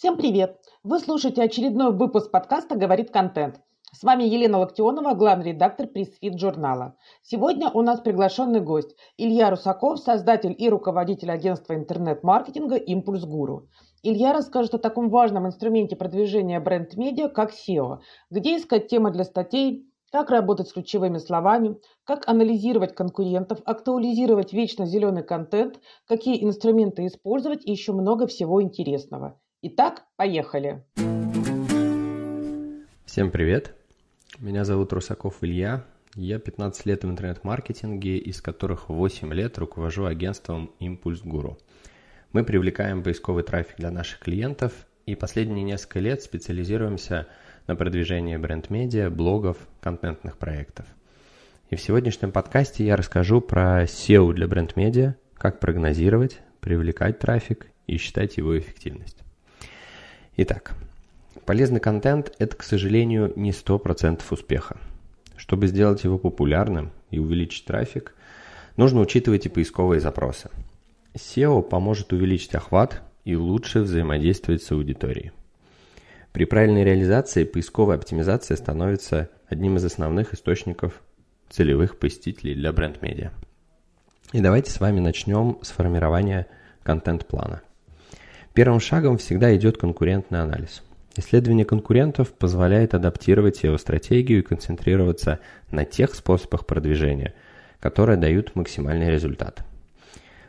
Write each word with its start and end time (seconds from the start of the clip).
Всем 0.00 0.16
привет! 0.16 0.58
Вы 0.82 0.98
слушаете 0.98 1.42
очередной 1.42 1.92
выпуск 1.92 2.30
подкаста 2.30 2.74
«Говорит 2.74 3.10
контент». 3.10 3.60
С 3.92 4.02
вами 4.02 4.22
Елена 4.22 4.60
Локтионова, 4.60 5.12
главный 5.12 5.52
редактор 5.52 5.88
пресс-фит 5.88 6.40
журнала. 6.40 6.96
Сегодня 7.20 7.68
у 7.68 7.82
нас 7.82 8.00
приглашенный 8.00 8.62
гость 8.62 8.96
Илья 9.18 9.50
Русаков, 9.50 9.98
создатель 9.98 10.54
и 10.56 10.70
руководитель 10.70 11.30
агентства 11.30 11.74
интернет-маркетинга 11.74 12.76
«Импульс 12.76 13.26
Гуру». 13.26 13.68
Илья 14.02 14.32
расскажет 14.32 14.72
о 14.72 14.78
таком 14.78 15.10
важном 15.10 15.46
инструменте 15.46 15.96
продвижения 15.96 16.60
бренд-медиа, 16.60 17.28
как 17.28 17.52
SEO, 17.52 17.98
где 18.30 18.56
искать 18.56 18.88
темы 18.88 19.10
для 19.10 19.24
статей, 19.24 19.84
как 20.10 20.30
работать 20.30 20.68
с 20.70 20.72
ключевыми 20.72 21.18
словами, 21.18 21.76
как 22.04 22.26
анализировать 22.26 22.94
конкурентов, 22.94 23.58
актуализировать 23.66 24.54
вечно 24.54 24.86
зеленый 24.86 25.24
контент, 25.24 25.78
какие 26.08 26.42
инструменты 26.42 27.04
использовать 27.04 27.66
и 27.66 27.70
еще 27.70 27.92
много 27.92 28.26
всего 28.26 28.62
интересного. 28.62 29.38
Итак, 29.62 30.04
поехали. 30.16 30.82
Всем 33.04 33.30
привет. 33.30 33.74
Меня 34.38 34.64
зовут 34.64 34.90
Русаков 34.94 35.36
Илья. 35.42 35.84
Я 36.14 36.38
15 36.38 36.86
лет 36.86 37.04
в 37.04 37.10
интернет-маркетинге, 37.10 38.16
из 38.16 38.40
которых 38.40 38.88
8 38.88 39.34
лет 39.34 39.58
руковожу 39.58 40.06
агентством 40.06 40.70
Импульс 40.78 41.20
Гуру. 41.20 41.58
Мы 42.32 42.42
привлекаем 42.42 43.02
поисковый 43.02 43.42
трафик 43.42 43.76
для 43.76 43.90
наших 43.90 44.20
клиентов 44.20 44.72
и 45.04 45.14
последние 45.14 45.62
несколько 45.62 45.98
лет 45.98 46.22
специализируемся 46.22 47.26
на 47.66 47.76
продвижении 47.76 48.38
бренд-медиа, 48.38 49.10
блогов, 49.10 49.58
контентных 49.82 50.38
проектов. 50.38 50.86
И 51.68 51.76
в 51.76 51.82
сегодняшнем 51.82 52.32
подкасте 52.32 52.86
я 52.86 52.96
расскажу 52.96 53.42
про 53.42 53.82
SEO 53.82 54.32
для 54.32 54.48
бренд-медиа, 54.48 55.16
как 55.34 55.60
прогнозировать, 55.60 56.40
привлекать 56.60 57.18
трафик 57.18 57.66
и 57.86 57.98
считать 57.98 58.38
его 58.38 58.58
эффективность. 58.58 59.22
Итак, 60.36 60.74
полезный 61.44 61.80
контент– 61.80 62.32
это, 62.38 62.56
к 62.56 62.62
сожалению, 62.62 63.32
не 63.36 63.50
100% 63.50 64.22
успеха. 64.30 64.78
Чтобы 65.36 65.66
сделать 65.66 66.04
его 66.04 66.18
популярным 66.18 66.92
и 67.10 67.18
увеличить 67.18 67.64
трафик, 67.64 68.14
нужно 68.76 69.00
учитывать 69.00 69.46
и 69.46 69.48
поисковые 69.48 70.00
запросы. 70.00 70.50
SEO 71.14 71.62
поможет 71.62 72.12
увеличить 72.12 72.54
охват 72.54 73.02
и 73.24 73.34
лучше 73.34 73.80
взаимодействовать 73.80 74.62
с 74.62 74.70
аудиторией. 74.70 75.32
При 76.32 76.44
правильной 76.44 76.84
реализации 76.84 77.44
поисковая 77.44 77.96
оптимизация 77.96 78.56
становится 78.56 79.28
одним 79.48 79.76
из 79.76 79.84
основных 79.84 80.32
источников 80.32 81.02
целевых 81.48 81.98
посетителей 81.98 82.54
для 82.54 82.72
бренд-медиа. 82.72 83.32
И 84.32 84.40
давайте 84.40 84.70
с 84.70 84.78
вами 84.78 85.00
начнем 85.00 85.58
с 85.62 85.70
формирования 85.70 86.46
контент-плана– 86.84 87.62
Первым 88.52 88.80
шагом 88.80 89.16
всегда 89.18 89.54
идет 89.56 89.78
конкурентный 89.78 90.40
анализ. 90.40 90.82
Исследование 91.16 91.64
конкурентов 91.64 92.32
позволяет 92.32 92.94
адаптировать 92.94 93.62
его 93.62 93.78
стратегию 93.78 94.40
и 94.40 94.42
концентрироваться 94.42 95.38
на 95.70 95.84
тех 95.84 96.14
способах 96.14 96.66
продвижения, 96.66 97.34
которые 97.78 98.16
дают 98.16 98.56
максимальный 98.56 99.10
результат. 99.10 99.64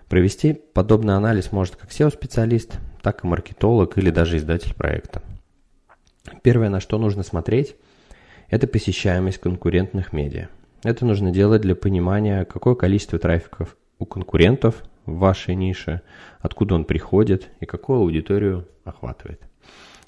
Провести 0.10 0.54
подобный 0.54 1.16
анализ 1.16 1.52
может 1.52 1.76
как 1.76 1.92
SEO-специалист, 1.92 2.74
так 3.02 3.24
и 3.24 3.28
маркетолог 3.28 3.98
или 3.98 4.10
даже 4.10 4.38
издатель 4.38 4.74
проекта. 4.74 5.22
Первое, 6.44 6.70
на 6.70 6.80
что 6.80 6.98
нужно 6.98 7.24
смотреть, 7.24 7.76
это 8.50 8.68
посещаемость 8.68 9.38
конкурентных 9.38 10.12
медиа. 10.12 10.50
Это 10.84 11.06
нужно 11.06 11.32
делать 11.32 11.62
для 11.62 11.76
понимания, 11.76 12.46
какое 12.46 12.76
количество 12.76 13.20
трафиков 13.20 13.78
у 14.00 14.06
конкурентов 14.06 14.84
в 15.06 15.18
вашей 15.18 15.56
нише, 15.56 16.02
откуда 16.40 16.76
он 16.76 16.86
приходит 16.86 17.50
и 17.60 17.66
какую 17.66 18.00
аудиторию 18.00 18.68
охватывает. 18.84 19.42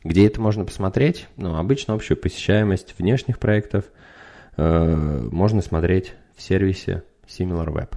Где 0.03 0.27
это 0.27 0.41
можно 0.41 0.65
посмотреть? 0.65 1.27
Ну, 1.37 1.55
обычно 1.55 1.93
общую 1.93 2.17
посещаемость 2.17 2.95
внешних 2.97 3.39
проектов 3.39 3.85
э, 4.57 5.27
можно 5.31 5.61
смотреть 5.61 6.13
в 6.35 6.41
сервисе 6.41 7.03
SimilarWeb. 7.25 7.93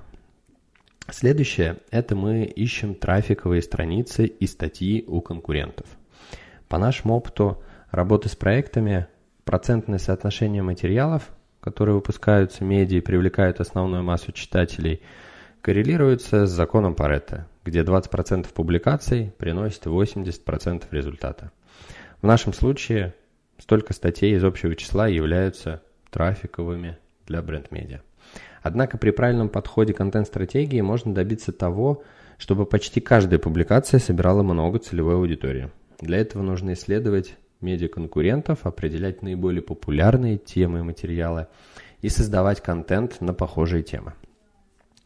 Следующее– 1.11 1.79
это 1.91 2.17
мы 2.17 2.45
ищем 2.45 2.95
трафиковые 2.95 3.63
страницы 3.63 4.27
и 4.27 4.47
статьи 4.47 5.05
у 5.07 5.21
конкурентов. 5.21 5.87
По 6.69 6.79
нашему 6.79 7.15
опыту 7.15 7.63
работы 7.91 8.29
с 8.29 8.37
проектами 8.37 9.07
процентное 9.45 9.99
соотношение 9.99 10.63
материалов, 10.63 11.31
которые 11.61 11.95
выпускаются 11.97 12.65
медиа 12.65 12.99
и 12.99 13.03
привлекают 13.03 13.61
основную 13.61 14.03
массу 14.03 14.33
читателей– 14.33 15.01
коррелируется 15.67 16.47
с 16.47 16.51
законом 16.53 16.95
Паретта, 16.95 17.49
где 17.65 17.81
20% 17.81 18.47
публикаций 18.55 19.33
приносит 19.37 19.87
80% 19.87 20.85
результата. 20.93 21.51
В 22.23 22.25
нашем 22.25 22.53
случае 22.53 23.17
столько 23.59 23.93
статей 23.93 24.37
из 24.37 24.45
общего 24.45 24.77
числа 24.77 25.09
являются 25.09 25.83
трафиковыми 26.11 26.99
для 27.27 27.43
бренд-медиа. 27.43 28.03
Однако 28.63 28.97
при 28.97 29.11
правильном 29.11 29.49
подходе 29.49 29.93
контент-стратегии 29.93 30.81
можно 30.83 31.13
добиться 31.13 31.51
того, 31.51 32.05
чтобы 32.39 32.65
почти 32.65 33.01
каждая 33.01 33.41
публикация 33.41 33.99
собирала 33.99 34.45
много 34.45 34.79
целевой 34.79 35.17
аудитории. 35.17 35.73
Для 36.01 36.19
этого 36.19 36.43
нужно 36.43 36.75
исследовать 36.75 37.35
медиа-конкурентов, 37.61 38.67
определять 38.67 39.21
наиболее 39.21 39.63
популярные 39.63 40.39
темы 40.39 40.79
и 40.79 40.83
материалы 40.83 41.49
и 42.03 42.09
создавать 42.09 42.63
контент 42.63 43.21
на 43.21 43.35
похожие 43.35 43.83
темы 43.83 44.13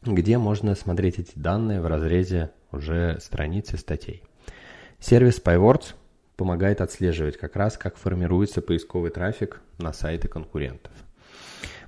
где 0.02 0.38
можно 0.38 0.74
смотреть 0.74 1.18
эти 1.18 1.32
данные 1.34 1.80
в 1.80 1.86
разрезе 1.86 2.50
уже 2.72 3.18
страницы 3.20 3.76
статей. 3.76 4.22
Сервис 4.98 5.42
PyWords 5.42 5.94
помогает 6.36 6.80
отслеживать 6.80 7.36
как 7.36 7.56
раз, 7.56 7.76
как 7.76 7.96
формируется 7.96 8.62
поисковый 8.62 9.10
трафик 9.10 9.60
на 9.78 9.92
сайты 9.92 10.28
конкурентов. 10.28 10.92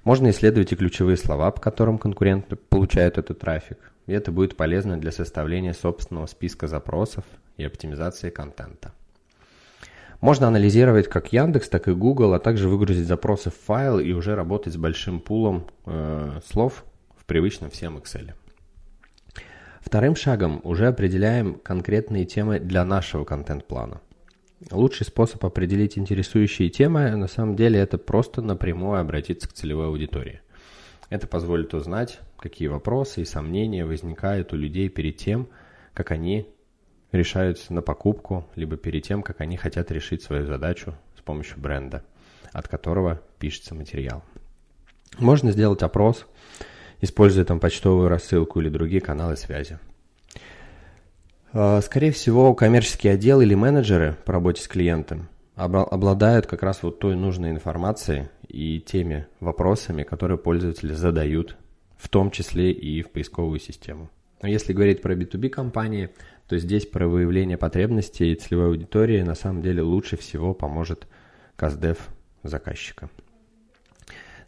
Можно 0.04 0.30
исследовать 0.30 0.72
и 0.72 0.76
ключевые 0.76 1.16
слова, 1.16 1.50
по 1.52 1.60
которым 1.60 1.96
конкуренты 1.96 2.56
получают 2.56 3.18
этот 3.18 3.38
трафик. 3.38 3.78
И 4.06 4.12
это 4.12 4.32
будет 4.32 4.56
полезно 4.56 4.98
для 4.98 5.12
составления 5.12 5.72
собственного 5.72 6.26
списка 6.26 6.66
запросов 6.66 7.24
и 7.56 7.64
оптимизации 7.64 8.30
контента. 8.30 8.92
Можно 10.20 10.48
анализировать 10.48 11.08
как 11.08 11.32
Яндекс, 11.32 11.68
так 11.68 11.88
и 11.88 11.92
Google, 11.92 12.34
а 12.34 12.40
также 12.40 12.68
выгрузить 12.68 13.06
запросы 13.06 13.50
в 13.50 13.56
файл 13.56 13.98
и 14.00 14.12
уже 14.12 14.34
работать 14.34 14.74
с 14.74 14.76
большим 14.76 15.20
пулом 15.20 15.66
э, 15.86 16.40
слов, 16.46 16.84
привычном 17.32 17.70
всем 17.70 17.96
Excel. 17.96 18.34
Вторым 19.80 20.16
шагом 20.16 20.60
уже 20.64 20.86
определяем 20.86 21.54
конкретные 21.54 22.26
темы 22.26 22.60
для 22.60 22.84
нашего 22.84 23.24
контент-плана. 23.24 24.02
Лучший 24.70 25.06
способ 25.06 25.42
определить 25.42 25.96
интересующие 25.96 26.68
темы 26.68 27.16
на 27.16 27.28
самом 27.28 27.56
деле 27.56 27.80
это 27.80 27.96
просто 27.96 28.42
напрямую 28.42 29.00
обратиться 29.00 29.48
к 29.48 29.54
целевой 29.54 29.86
аудитории. 29.86 30.42
Это 31.08 31.26
позволит 31.26 31.72
узнать, 31.72 32.20
какие 32.36 32.68
вопросы 32.68 33.22
и 33.22 33.24
сомнения 33.24 33.86
возникают 33.86 34.52
у 34.52 34.56
людей 34.56 34.90
перед 34.90 35.16
тем, 35.16 35.48
как 35.94 36.10
они 36.10 36.46
решаются 37.12 37.72
на 37.72 37.80
покупку, 37.80 38.46
либо 38.56 38.76
перед 38.76 39.04
тем, 39.04 39.22
как 39.22 39.40
они 39.40 39.56
хотят 39.56 39.90
решить 39.90 40.22
свою 40.22 40.44
задачу 40.44 40.94
с 41.16 41.22
помощью 41.22 41.58
бренда, 41.58 42.04
от 42.52 42.68
которого 42.68 43.22
пишется 43.38 43.74
материал. 43.74 44.22
Можно 45.18 45.50
сделать 45.50 45.82
опрос, 45.82 46.26
используя 47.02 47.44
там 47.44 47.60
почтовую 47.60 48.08
рассылку 48.08 48.60
или 48.60 48.70
другие 48.70 49.02
каналы 49.02 49.36
связи. 49.36 49.78
А, 51.52 51.82
скорее 51.82 52.12
всего, 52.12 52.54
коммерческий 52.54 53.08
отдел 53.08 53.42
или 53.42 53.54
менеджеры 53.54 54.16
по 54.24 54.32
работе 54.32 54.62
с 54.62 54.68
клиентом 54.68 55.28
обладают 55.54 56.46
как 56.46 56.62
раз 56.62 56.82
вот 56.82 56.98
той 56.98 57.14
нужной 57.14 57.50
информацией 57.50 58.28
и 58.48 58.80
теми 58.80 59.26
вопросами, 59.38 60.02
которые 60.02 60.38
пользователи 60.38 60.94
задают, 60.94 61.56
в 61.98 62.08
том 62.08 62.30
числе 62.30 62.72
и 62.72 63.02
в 63.02 63.10
поисковую 63.10 63.60
систему. 63.60 64.08
Но 64.40 64.48
если 64.48 64.72
говорить 64.72 65.02
про 65.02 65.14
B2B 65.14 65.50
компании, 65.50 66.08
то 66.48 66.58
здесь 66.58 66.86
про 66.86 67.06
выявление 67.06 67.58
потребностей 67.58 68.34
целевой 68.34 68.68
аудитории 68.68 69.20
на 69.22 69.34
самом 69.34 69.62
деле 69.62 69.82
лучше 69.82 70.16
всего 70.16 70.54
поможет 70.54 71.06
КАЗДЕВ 71.56 71.98
заказчика. 72.42 73.10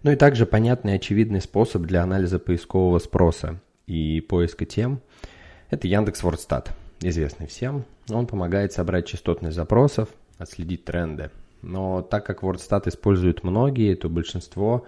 Ну 0.05 0.11
и 0.11 0.17
также 0.17 0.45
понятный 0.45 0.97
очевидный 0.97 1.41
способ 1.41 1.81
для 1.85 2.03
анализа 2.03 2.39
поискового 2.39 2.99
спроса 2.99 3.59
и 3.87 4.21
поиска 4.21 4.67
тем– 4.67 5.01
это 5.71 5.89
Яндекс 5.89 6.23
Вордстат, 6.23 6.77
известный 7.01 7.47
всем. 7.47 7.87
Он 8.11 8.27
помогает 8.27 8.75
собрать 8.75 9.07
частотность 9.07 9.57
запросов, 9.57 10.11
отследить 10.37 10.85
тренды. 10.85 11.31
Но 11.63 12.03
так 12.03 12.27
как 12.27 12.43
WordStat 12.43 12.87
используют 12.91 13.45
многие, 13.45 13.95
то 13.95 14.11
большинство 14.11 14.85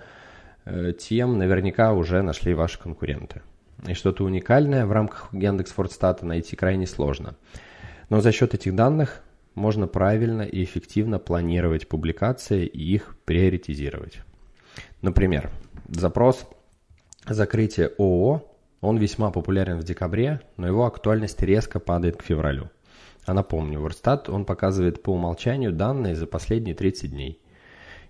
э, 0.66 0.92
тем 0.92 1.38
наверняка 1.38 1.94
уже 1.94 2.20
нашли 2.20 2.52
ваши 2.52 2.78
конкуренты. 2.78 3.40
И 3.88 3.94
что-то 3.94 4.22
уникальное 4.22 4.84
в 4.84 4.92
рамках 4.92 5.32
Яндекс 5.32 5.74
Вордстата 5.78 6.26
найти 6.26 6.56
крайне 6.56 6.86
сложно. 6.86 7.36
Но 8.10 8.20
за 8.20 8.32
счет 8.32 8.52
этих 8.52 8.74
данных 8.74 9.22
можно 9.54 9.86
правильно 9.86 10.42
и 10.42 10.62
эффективно 10.62 11.18
планировать 11.18 11.88
публикации 11.88 12.66
и 12.66 12.92
их 12.92 13.16
приоритизировать. 13.24 14.25
Например, 15.06 15.53
запрос 15.87 16.49
закрытия 17.29 17.93
ООО, 17.97 18.43
он 18.81 18.97
весьма 18.97 19.31
популярен 19.31 19.79
в 19.79 19.85
декабре, 19.85 20.41
но 20.56 20.67
его 20.67 20.85
актуальность 20.85 21.41
резко 21.43 21.79
падает 21.79 22.17
к 22.17 22.25
февралю. 22.25 22.70
А 23.25 23.32
напомню, 23.32 23.79
WordStat, 23.79 24.29
он 24.29 24.44
показывает 24.44 25.05
по 25.05 25.11
умолчанию 25.11 25.73
данные 25.73 26.17
за 26.17 26.26
последние 26.26 26.75
30 26.75 27.12
дней. 27.12 27.41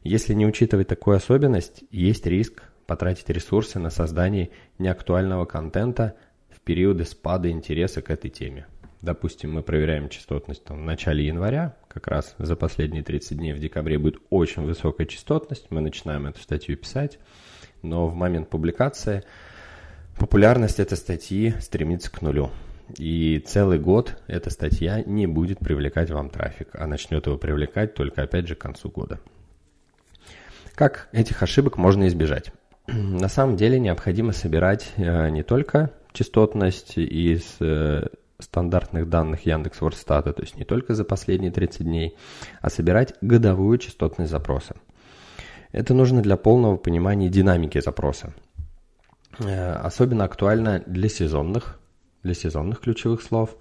Если 0.04 0.32
не 0.32 0.46
учитывать 0.46 0.88
такую 0.88 1.18
особенность, 1.18 1.84
есть 1.90 2.24
риск 2.24 2.62
потратить 2.86 3.28
ресурсы 3.28 3.78
на 3.78 3.90
создание 3.90 4.48
неактуального 4.78 5.44
контента 5.44 6.14
в 6.48 6.60
периоды 6.62 7.04
спада 7.04 7.50
интереса 7.50 8.00
к 8.00 8.08
этой 8.08 8.30
теме. 8.30 8.68
Допустим, 9.02 9.52
мы 9.52 9.62
проверяем 9.62 10.08
частотность 10.08 10.64
там, 10.64 10.78
в 10.78 10.84
начале 10.84 11.26
января, 11.26 11.76
как 11.96 12.08
раз 12.08 12.34
за 12.36 12.56
последние 12.56 13.02
30 13.02 13.38
дней 13.38 13.54
в 13.54 13.58
декабре 13.58 13.98
будет 13.98 14.16
очень 14.28 14.64
высокая 14.64 15.06
частотность, 15.06 15.70
мы 15.70 15.80
начинаем 15.80 16.26
эту 16.26 16.42
статью 16.42 16.76
писать, 16.76 17.18
но 17.80 18.06
в 18.06 18.14
момент 18.14 18.50
публикации 18.50 19.24
популярность 20.18 20.78
этой 20.78 20.98
статьи 20.98 21.54
стремится 21.58 22.10
к 22.10 22.20
нулю. 22.20 22.50
И 22.98 23.42
целый 23.46 23.78
год 23.78 24.18
эта 24.26 24.50
статья 24.50 25.02
не 25.04 25.26
будет 25.26 25.58
привлекать 25.58 26.10
вам 26.10 26.28
трафик, 26.28 26.68
а 26.74 26.86
начнет 26.86 27.26
его 27.26 27.38
привлекать 27.38 27.94
только 27.94 28.22
опять 28.22 28.46
же 28.46 28.56
к 28.56 28.58
концу 28.58 28.90
года. 28.90 29.18
Как 30.74 31.08
этих 31.12 31.42
ошибок 31.42 31.78
можно 31.78 32.06
избежать? 32.08 32.52
На 32.86 33.28
самом 33.28 33.56
деле 33.56 33.80
необходимо 33.80 34.32
собирать 34.32 34.92
э, 34.98 35.30
не 35.30 35.42
только 35.42 35.92
частотность 36.12 36.98
из 36.98 37.56
стандартных 38.38 39.08
данных 39.08 39.46
Яндекс 39.46 39.80
Вордстата, 39.80 40.32
то 40.32 40.42
есть 40.42 40.56
не 40.56 40.64
только 40.64 40.94
за 40.94 41.04
последние 41.04 41.50
30 41.50 41.84
дней, 41.84 42.16
а 42.60 42.70
собирать 42.70 43.14
годовую 43.20 43.78
частотность 43.78 44.30
запроса. 44.30 44.76
Это 45.72 45.94
нужно 45.94 46.22
для 46.22 46.36
полного 46.36 46.76
понимания 46.76 47.28
динамики 47.28 47.80
запроса. 47.80 48.34
Э, 49.38 49.72
особенно 49.74 50.24
актуально 50.24 50.82
для 50.86 51.08
сезонных, 51.08 51.78
для 52.22 52.34
сезонных 52.34 52.80
ключевых 52.80 53.22
слов, 53.22 53.56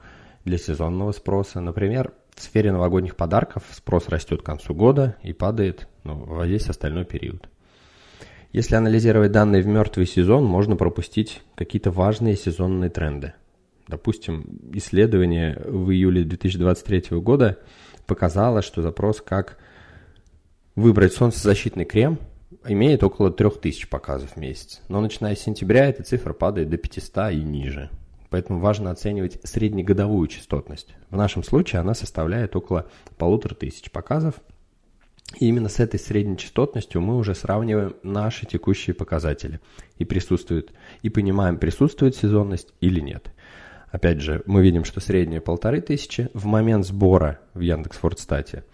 для 0.45 0.57
сезонного 0.57 1.11
спроса. 1.11 1.59
Например, 1.59 2.13
в 2.35 2.41
сфере 2.41 2.71
новогодних 2.71 3.15
подарков 3.15 3.63
спрос 3.71 4.09
растет 4.09 4.41
к 4.41 4.45
концу 4.45 4.73
года 4.73 5.15
и 5.23 5.33
падает 5.33 5.87
ну, 6.03 6.15
во 6.15 6.45
весь 6.45 6.69
остальной 6.69 7.05
период. 7.05 7.49
Если 8.51 8.75
анализировать 8.75 9.31
данные 9.33 9.61
в 9.61 9.67
мертвый 9.67 10.05
сезон, 10.05 10.45
можно 10.45 10.77
пропустить 10.77 11.41
какие-то 11.55 11.91
важные 11.91 12.37
сезонные 12.37 12.89
тренды. 12.89 13.33
Допустим, 13.87 14.59
исследование 14.73 15.61
в 15.65 15.91
июле 15.91 16.23
2023 16.23 17.17
года 17.19 17.59
показало, 18.07 18.61
что 18.61 18.81
запрос 18.81 19.21
как 19.21 19.57
выбрать 20.75 21.13
солнцезащитный 21.13 21.85
крем 21.85 22.19
имеет 22.67 23.03
около 23.03 23.31
3000 23.31 23.87
показов 23.87 24.31
в 24.31 24.37
месяц. 24.37 24.81
Но 24.89 25.01
начиная 25.01 25.35
с 25.35 25.39
сентября 25.39 25.87
эта 25.87 26.03
цифра 26.03 26.33
падает 26.33 26.69
до 26.69 26.77
500 26.77 27.31
и 27.33 27.43
ниже. 27.43 27.89
Поэтому 28.29 28.59
важно 28.59 28.91
оценивать 28.91 29.39
среднегодовую 29.43 30.27
частотность. 30.27 30.95
В 31.09 31.15
нашем 31.15 31.43
случае 31.43 31.81
она 31.81 31.93
составляет 31.93 32.55
около 32.55 32.87
полутора 33.17 33.53
тысяч 33.53 33.91
показов– 33.91 34.35
и 35.39 35.47
именно 35.47 35.69
с 35.69 35.79
этой 35.79 35.99
средней 35.99 36.37
частотностью 36.37 37.01
мы 37.01 37.17
уже 37.17 37.35
сравниваем 37.35 37.95
наши 38.03 38.45
текущие 38.45 38.93
показатели 38.93 39.59
и 39.97 40.05
присутствует, 40.05 40.71
и 41.01 41.09
понимаем, 41.09 41.57
присутствует 41.57 42.15
сезонность 42.15 42.73
или 42.79 42.99
нет. 42.99 43.31
Опять 43.95 44.19
же, 44.19 44.43
мы 44.45 44.61
видим, 44.61 44.83
что 44.83 44.99
средняя 44.99 45.39
полторы 45.39 45.79
тысячи 45.79 46.29
в 46.33 46.45
момент 46.45 46.85
сбора 46.85 47.39
в 47.53 47.61
Яндекс.Фордстате 47.61 48.65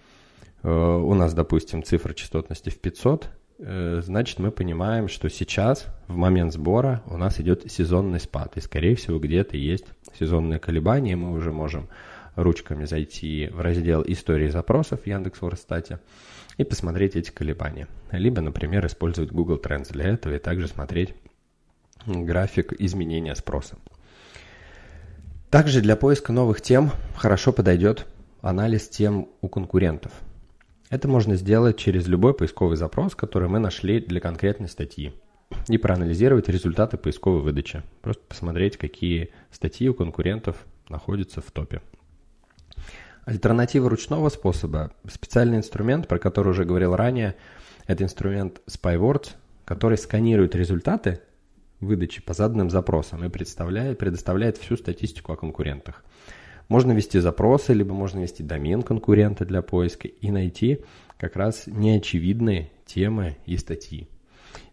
э, 0.63 0.67
у 0.67 1.13
нас, 1.13 1.35
допустим, 1.35 1.83
цифра 1.83 2.15
частотности 2.15 2.69
в 2.71 2.79
500, 2.79 3.29
э, 3.59 4.01
значит, 4.03 4.39
мы 4.39 4.49
понимаем, 4.49 5.07
что 5.07 5.29
сейчас, 5.29 5.85
в 6.07 6.15
момент 6.15 6.53
сбора, 6.53 7.03
у 7.05 7.17
нас 7.17 7.39
идет 7.39 7.71
сезонный 7.71 8.19
спад, 8.19 8.57
и, 8.57 8.61
скорее 8.61 8.95
всего, 8.95 9.19
где-то 9.19 9.57
есть 9.57 9.85
сезонные 10.19 10.57
колебания, 10.57 11.15
мы 11.15 11.33
уже 11.33 11.51
можем 11.51 11.87
ручками 12.35 12.85
зайти 12.85 13.47
в 13.53 13.61
раздел 13.61 14.03
«Истории 14.03 14.47
запросов» 14.47 15.01
в 15.03 15.05
Яндекс.Фордстате, 15.05 15.99
и 16.57 16.63
посмотреть 16.63 17.15
эти 17.15 17.29
колебания. 17.29 17.87
Либо, 18.11 18.41
например, 18.41 18.87
использовать 18.87 19.31
Google 19.31 19.61
Trends. 19.63 19.93
Для 19.93 20.05
этого 20.05 20.33
и 20.33 20.39
также 20.39 20.67
смотреть 20.67 21.13
график 22.07 22.73
изменения 22.73 23.35
спроса. 23.35 23.77
Также 25.51 25.81
для 25.81 25.97
поиска 25.97 26.31
новых 26.31 26.61
тем 26.61 26.91
хорошо 27.13 27.51
подойдет 27.51 28.07
анализ 28.41 28.87
тем 28.87 29.27
у 29.41 29.49
конкурентов. 29.49 30.13
Это 30.89 31.09
можно 31.09 31.35
сделать 31.35 31.75
через 31.75 32.07
любой 32.07 32.33
поисковый 32.33 32.77
запрос, 32.77 33.15
который 33.15 33.49
мы 33.49 33.59
нашли 33.59 33.99
для 33.99 34.21
конкретной 34.21 34.69
статьи 34.69 35.13
и 35.67 35.77
проанализировать 35.77 36.47
результаты 36.47 36.95
поисковой 36.95 37.41
выдачи. 37.41 37.83
Просто 38.01 38.23
посмотреть, 38.29 38.77
какие 38.77 39.31
статьи 39.51 39.89
у 39.89 39.93
конкурентов 39.93 40.55
находятся 40.87 41.41
в 41.41 41.51
топе. 41.51 41.81
Альтернатива 43.25 43.89
ручного 43.89 44.29
способа– 44.29 44.91
специальный 45.11 45.57
инструмент, 45.57 46.07
про 46.07 46.17
который 46.17 46.51
уже 46.51 46.63
говорил 46.63 46.95
ранее, 46.95 47.35
это 47.87 48.05
инструмент 48.05 48.61
SpyWords, 48.67 49.31
который 49.65 49.97
сканирует 49.97 50.55
результаты 50.55 51.19
выдачи 51.81 52.21
по 52.21 52.33
заданным 52.33 52.69
запросам 52.69 53.25
и 53.25 53.29
представляет, 53.29 53.97
предоставляет 53.97 54.57
всю 54.57 54.77
статистику 54.77 55.33
о 55.33 55.35
конкурентах. 55.35 56.05
Можно 56.69 56.93
ввести 56.93 57.19
запросы, 57.19 57.73
либо 57.73 57.93
можно 57.93 58.19
ввести 58.19 58.43
домен 58.43 58.81
конкурента 58.81 59.43
для 59.43 59.61
поиска 59.61 60.07
и 60.07 60.31
найти 60.31 60.85
как 61.17 61.35
раз 61.35 61.63
неочевидные 61.67 62.71
темы 62.85 63.37
и 63.45 63.57
статьи. 63.57 64.07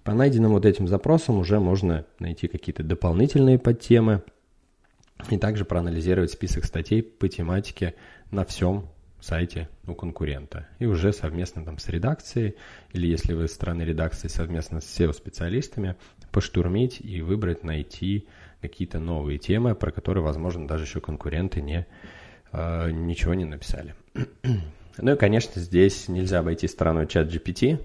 По 0.04 0.14
найденным 0.14 0.52
вот 0.52 0.64
этим 0.64 0.86
запросам 0.86 1.38
уже 1.38 1.58
можно 1.58 2.06
найти 2.18 2.46
какие-то 2.46 2.82
дополнительные 2.82 3.58
подтемы 3.58 4.22
и 5.30 5.38
также 5.38 5.64
проанализировать 5.64 6.30
список 6.30 6.64
статей 6.64 7.02
по 7.02 7.28
тематике 7.28 7.94
на 8.30 8.44
всем 8.44 8.88
сайте 9.20 9.68
у 9.86 9.94
конкурента. 9.94 10.66
И 10.78 10.86
уже 10.86 11.12
совместно 11.12 11.64
там 11.64 11.78
с 11.78 11.88
редакцией, 11.88 12.56
или 12.92 13.06
если 13.06 13.32
вы 13.34 13.48
стороны 13.48 13.82
редакции 13.82 14.28
совместно 14.28 14.80
с 14.80 14.98
SEO-специалистами, 14.98 15.96
поштурмить 16.30 17.00
и 17.00 17.20
выбрать, 17.20 17.64
найти 17.64 18.26
какие-то 18.60 18.98
новые 18.98 19.38
темы, 19.38 19.74
про 19.74 19.90
которые, 19.90 20.22
возможно, 20.22 20.66
даже 20.66 20.84
еще 20.84 21.00
конкуренты 21.00 21.60
не, 21.60 21.86
э, 22.52 22.90
ничего 22.90 23.34
не 23.34 23.44
написали. 23.44 23.94
ну 24.98 25.12
и, 25.12 25.16
конечно, 25.16 25.60
здесь 25.60 26.08
нельзя 26.08 26.40
обойти 26.40 26.68
стороной 26.68 27.06
чат 27.06 27.28
GPT. 27.28 27.80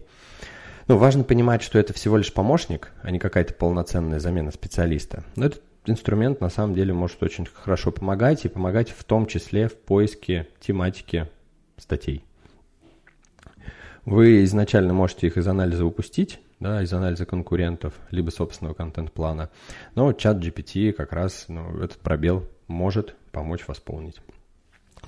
Ну, 0.88 0.98
важно 0.98 1.24
понимать, 1.24 1.62
что 1.62 1.80
это 1.80 1.94
всего 1.94 2.18
лишь 2.18 2.34
помощник, 2.34 2.92
а 3.02 3.12
не 3.12 3.20
какая-то 3.20 3.54
полноценная 3.54 4.20
замена 4.20 4.52
специалиста. 4.52 5.24
Но 5.36 5.46
это 5.46 5.60
инструмент 5.86 6.42
на 6.42 6.50
самом 6.50 6.76
деле 6.76 6.94
может 6.94 7.22
очень 7.24 7.46
хорошо 7.46 7.92
помогать 7.92 8.46
и 8.46 8.50
помогать 8.50 8.90
в 8.90 9.04
том 9.04 9.26
числе 9.26 9.68
в 9.68 9.76
поиске 9.76 10.48
тематики 10.60 11.28
статей. 11.78 12.24
Вы 14.06 14.44
изначально 14.44 14.94
можете 14.94 15.28
их 15.28 15.38
из 15.38 15.48
анализа 15.48 15.86
упустить, 15.86 16.40
да, 16.60 16.82
из 16.82 16.92
анализа 16.92 17.26
конкурентов, 17.26 17.94
либо 18.12 18.30
собственного 18.32 18.74
контент-плана, 18.74 19.50
но 19.96 20.12
чат 20.14 20.38
GPT 20.38 20.92
как 20.92 21.14
раз 21.14 21.46
ну, 21.48 21.82
этот 21.82 22.00
пробел 22.00 22.46
может 22.68 23.16
помочь 23.32 23.68
восполнить. 23.68 24.20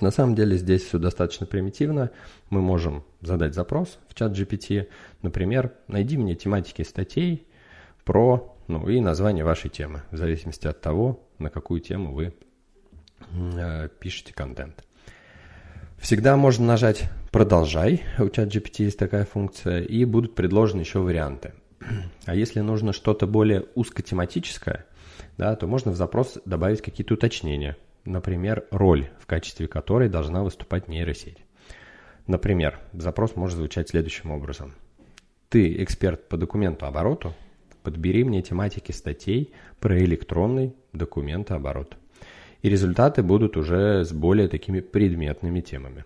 На 0.00 0.10
самом 0.10 0.34
деле 0.34 0.56
здесь 0.56 0.82
все 0.84 0.98
достаточно 0.98 1.46
примитивно. 1.46 2.10
Мы 2.50 2.60
можем 2.60 3.04
задать 3.22 3.54
запрос 3.54 3.98
в 4.08 4.14
чат 4.14 4.32
GPT, 4.32 4.88
например, 5.22 5.72
найди 5.88 6.18
мне 6.18 6.34
тематики 6.34 6.82
статей 6.82 7.46
про 8.04 8.55
ну 8.68 8.88
и 8.88 9.00
название 9.00 9.44
вашей 9.44 9.70
темы, 9.70 10.02
в 10.10 10.16
зависимости 10.16 10.66
от 10.66 10.80
того, 10.80 11.26
на 11.38 11.50
какую 11.50 11.80
тему 11.80 12.12
вы 12.12 12.34
э, 13.32 13.88
пишете 14.00 14.32
контент. 14.32 14.84
Всегда 15.98 16.36
можно 16.36 16.66
нажать 16.66 17.10
«Продолжай», 17.32 18.02
у 18.18 18.24
ChatGPT 18.24 18.84
есть 18.84 18.98
такая 18.98 19.24
функция, 19.24 19.80
и 19.80 20.04
будут 20.04 20.34
предложены 20.34 20.80
еще 20.80 20.98
варианты. 20.98 21.54
А 22.24 22.34
если 22.34 22.60
нужно 22.60 22.92
что-то 22.92 23.26
более 23.26 23.64
узкотематическое, 23.74 24.86
да, 25.38 25.54
то 25.56 25.66
можно 25.66 25.92
в 25.92 25.96
запрос 25.96 26.38
добавить 26.44 26.82
какие-то 26.82 27.14
уточнения. 27.14 27.76
Например, 28.04 28.64
роль, 28.70 29.08
в 29.18 29.26
качестве 29.26 29.68
которой 29.68 30.08
должна 30.08 30.42
выступать 30.42 30.88
нейросеть. 30.88 31.38
Например, 32.26 32.78
запрос 32.92 33.36
может 33.36 33.56
звучать 33.56 33.88
следующим 33.88 34.30
образом. 34.30 34.74
Ты 35.48 35.82
эксперт 35.82 36.28
по 36.28 36.36
документу 36.36 36.86
обороту, 36.86 37.34
Подбери 37.86 38.24
мне 38.24 38.42
тематики 38.42 38.90
статей 38.90 39.54
про 39.78 39.96
электронный 39.96 40.74
документооборот. 40.92 41.96
И 42.60 42.68
результаты 42.68 43.22
будут 43.22 43.56
уже 43.56 44.04
с 44.04 44.12
более 44.12 44.48
такими 44.48 44.80
предметными 44.80 45.60
темами. 45.60 46.04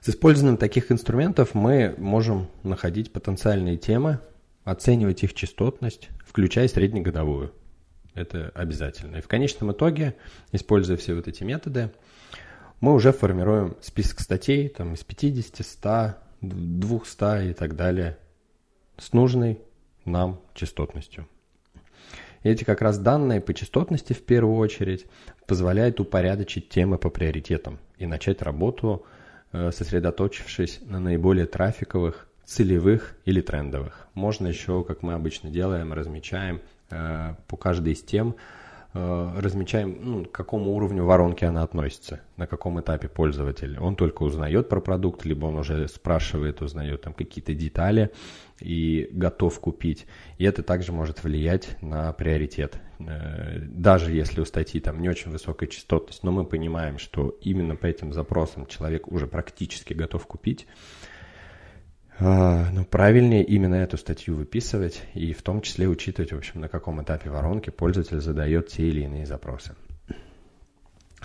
С 0.00 0.08
использованием 0.08 0.56
таких 0.56 0.90
инструментов 0.90 1.52
мы 1.52 1.94
можем 1.98 2.48
находить 2.62 3.12
потенциальные 3.12 3.76
темы, 3.76 4.20
оценивать 4.64 5.22
их 5.22 5.34
частотность, 5.34 6.08
включая 6.24 6.66
среднегодовую. 6.68 7.52
Это 8.14 8.50
обязательно. 8.54 9.16
И 9.16 9.20
в 9.20 9.28
конечном 9.28 9.72
итоге, 9.72 10.16
используя 10.50 10.96
все 10.96 11.14
вот 11.14 11.28
эти 11.28 11.44
методы, 11.44 11.90
мы 12.80 12.94
уже 12.94 13.12
формируем 13.12 13.76
список 13.82 14.20
статей 14.20 14.70
там, 14.70 14.94
из 14.94 15.04
50, 15.04 15.56
100, 15.60 16.14
200 16.40 17.50
и 17.50 17.52
так 17.52 17.76
далее 17.76 18.16
с 18.96 19.12
нужной 19.12 19.60
нам 20.06 20.40
частотностью. 20.54 21.26
И 22.42 22.48
эти 22.48 22.64
как 22.64 22.80
раз 22.80 22.98
данные 22.98 23.40
по 23.40 23.52
частотности 23.52 24.12
в 24.12 24.22
первую 24.22 24.56
очередь 24.56 25.06
позволяют 25.46 25.98
упорядочить 26.00 26.68
темы 26.68 26.98
по 26.98 27.10
приоритетам 27.10 27.78
и 27.98 28.06
начать 28.06 28.42
работу, 28.42 29.04
э, 29.52 29.70
сосредоточившись 29.72 30.80
на 30.82 31.00
наиболее 31.00 31.46
трафиковых, 31.46 32.28
целевых 32.44 33.16
или 33.24 33.40
трендовых. 33.40 34.06
Можно 34.14 34.46
еще, 34.46 34.84
как 34.84 35.02
мы 35.02 35.14
обычно 35.14 35.50
делаем, 35.50 35.92
размечаем 35.92 36.60
э, 36.90 37.34
по 37.48 37.56
каждой 37.56 37.94
из 37.94 38.02
тем, 38.02 38.36
размечаем, 39.36 39.98
ну, 40.00 40.24
к 40.24 40.32
какому 40.32 40.74
уровню 40.74 41.04
воронки 41.04 41.44
она 41.44 41.62
относится, 41.62 42.20
на 42.36 42.46
каком 42.46 42.80
этапе 42.80 43.08
пользователь. 43.08 43.78
Он 43.78 43.96
только 43.96 44.22
узнает 44.22 44.68
про 44.68 44.80
продукт, 44.80 45.24
либо 45.24 45.46
он 45.46 45.56
уже 45.56 45.88
спрашивает, 45.88 46.62
узнает 46.62 47.02
там 47.02 47.12
какие-то 47.12 47.54
детали 47.54 48.10
и 48.60 49.08
готов 49.12 49.58
купить. 49.60 50.06
И 50.38 50.44
это 50.44 50.62
также 50.62 50.92
может 50.92 51.24
влиять 51.24 51.76
на 51.82 52.12
приоритет. 52.12 52.80
Э, 52.98 53.58
даже 53.60 54.12
если 54.12 54.40
у 54.40 54.44
статьи 54.44 54.80
там 54.80 55.00
не 55.00 55.08
очень 55.08 55.30
высокая 55.30 55.68
частотность, 55.68 56.22
но 56.22 56.32
мы 56.32 56.44
понимаем, 56.44 56.98
что 56.98 57.36
именно 57.42 57.76
по 57.76 57.86
этим 57.86 58.12
запросам 58.12 58.66
человек 58.66 59.08
уже 59.08 59.26
практически 59.26 59.92
готов 59.92 60.26
купить, 60.26 60.66
ну, 62.18 62.84
правильнее 62.84 63.44
именно 63.44 63.74
эту 63.74 63.98
статью 63.98 64.36
выписывать 64.36 65.02
и 65.14 65.32
в 65.32 65.42
том 65.42 65.60
числе 65.60 65.88
учитывать, 65.88 66.32
в 66.32 66.36
общем, 66.36 66.60
на 66.60 66.68
каком 66.68 67.02
этапе 67.02 67.30
воронки 67.30 67.70
пользователь 67.70 68.20
задает 68.20 68.68
те 68.68 68.88
или 68.88 69.02
иные 69.02 69.26
запросы. 69.26 69.74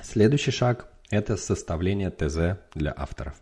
Следующий 0.02 0.52
шаг– 0.52 0.88
это 1.10 1.38
составление 1.38 2.10
ТЗ 2.10 2.60
для 2.74 2.94
авторов. 2.96 3.36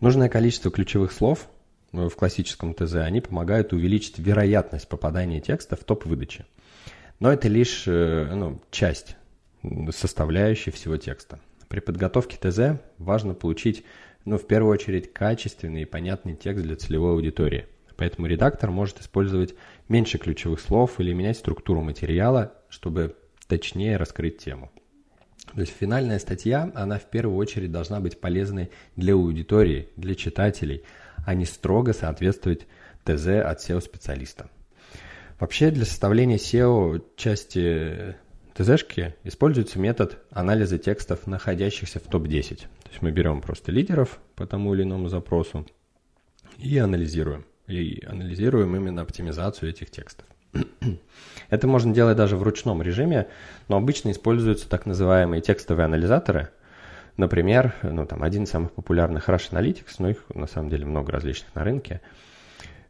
Нужное 0.00 0.28
количество 0.28 0.70
ключевых 0.70 1.12
слов 1.12 1.48
в 1.92 2.10
классическом 2.10 2.74
ТЗ, 2.74 2.96
они 2.96 3.20
помогают 3.20 3.72
увеличить 3.72 4.18
вероятность 4.18 4.88
попадания 4.88 5.40
текста 5.40 5.76
в 5.76 5.84
топ 5.84 6.04
выдачи. 6.04 6.44
Но 7.20 7.32
это 7.32 7.48
лишь 7.48 7.84
э, 7.86 8.32
ну, 8.34 8.60
часть 8.70 9.16
составляющей 9.90 10.70
всего 10.70 10.96
текста. 10.96 11.38
При 11.68 11.80
подготовке 11.80 12.36
ТЗ 12.36 12.80
важно 12.98 13.34
получить 13.34 13.84
но 14.24 14.38
в 14.38 14.46
первую 14.46 14.72
очередь 14.72 15.12
качественный 15.12 15.82
и 15.82 15.86
понятный 15.86 16.34
текст 16.34 16.64
для 16.64 16.76
целевой 16.76 17.12
аудитории. 17.12 17.66
Поэтому 17.96 18.26
редактор 18.26 18.70
может 18.70 19.00
использовать 19.00 19.54
меньше 19.88 20.18
ключевых 20.18 20.60
слов 20.60 20.98
или 20.98 21.12
менять 21.12 21.36
структуру 21.36 21.80
материала, 21.80 22.54
чтобы 22.68 23.16
точнее 23.46 23.96
раскрыть 23.96 24.38
тему. 24.38 24.72
То 25.54 25.60
есть 25.60 25.74
финальная 25.78 26.18
статья, 26.18 26.72
она 26.74 26.98
в 26.98 27.04
первую 27.04 27.36
очередь 27.36 27.70
должна 27.70 28.00
быть 28.00 28.20
полезной 28.20 28.70
для 28.96 29.14
аудитории, 29.14 29.88
для 29.96 30.14
читателей, 30.14 30.82
а 31.24 31.34
не 31.34 31.44
строго 31.44 31.92
соответствовать 31.92 32.66
ТЗ 33.04 33.26
от 33.44 33.60
SEO-специалиста. 33.60 34.48
Вообще 35.38 35.70
для 35.70 35.84
составления 35.84 36.36
SEO 36.36 37.02
части 37.16 38.16
ТЗшки 38.54 39.14
используется 39.24 39.78
метод 39.78 40.18
анализа 40.30 40.78
текстов, 40.78 41.26
находящихся 41.26 42.00
в 42.00 42.04
топ-10. 42.04 42.62
Есть 42.94 43.02
мы 43.02 43.10
берем 43.10 43.40
просто 43.40 43.72
лидеров 43.72 44.20
по 44.36 44.46
тому 44.46 44.72
или 44.72 44.84
иному 44.84 45.08
запросу 45.08 45.66
и 46.58 46.78
анализируем. 46.78 47.44
И 47.66 48.04
анализируем 48.06 48.76
именно 48.76 49.02
оптимизацию 49.02 49.70
этих 49.70 49.90
текстов. 49.90 50.28
Это 51.50 51.66
можно 51.66 51.92
делать 51.92 52.16
даже 52.16 52.36
в 52.36 52.44
ручном 52.44 52.82
режиме, 52.82 53.26
но 53.66 53.78
обычно 53.78 54.12
используются 54.12 54.68
так 54.68 54.86
называемые 54.86 55.42
текстовые 55.42 55.86
анализаторы. 55.86 56.50
Например, 57.16 57.74
ну, 57.82 58.06
там, 58.06 58.22
один 58.22 58.44
из 58.44 58.50
самых 58.50 58.70
популярных 58.70 59.28
Rush 59.28 59.50
Analytics, 59.50 59.96
но 59.98 60.10
их 60.10 60.24
на 60.32 60.46
самом 60.46 60.70
деле 60.70 60.86
много 60.86 61.10
различных 61.10 61.52
на 61.56 61.64
рынке, 61.64 62.00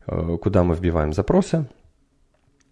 э, 0.07 0.37
куда 0.37 0.65
мы 0.65 0.75
вбиваем 0.75 1.15
запросы, 1.15 1.67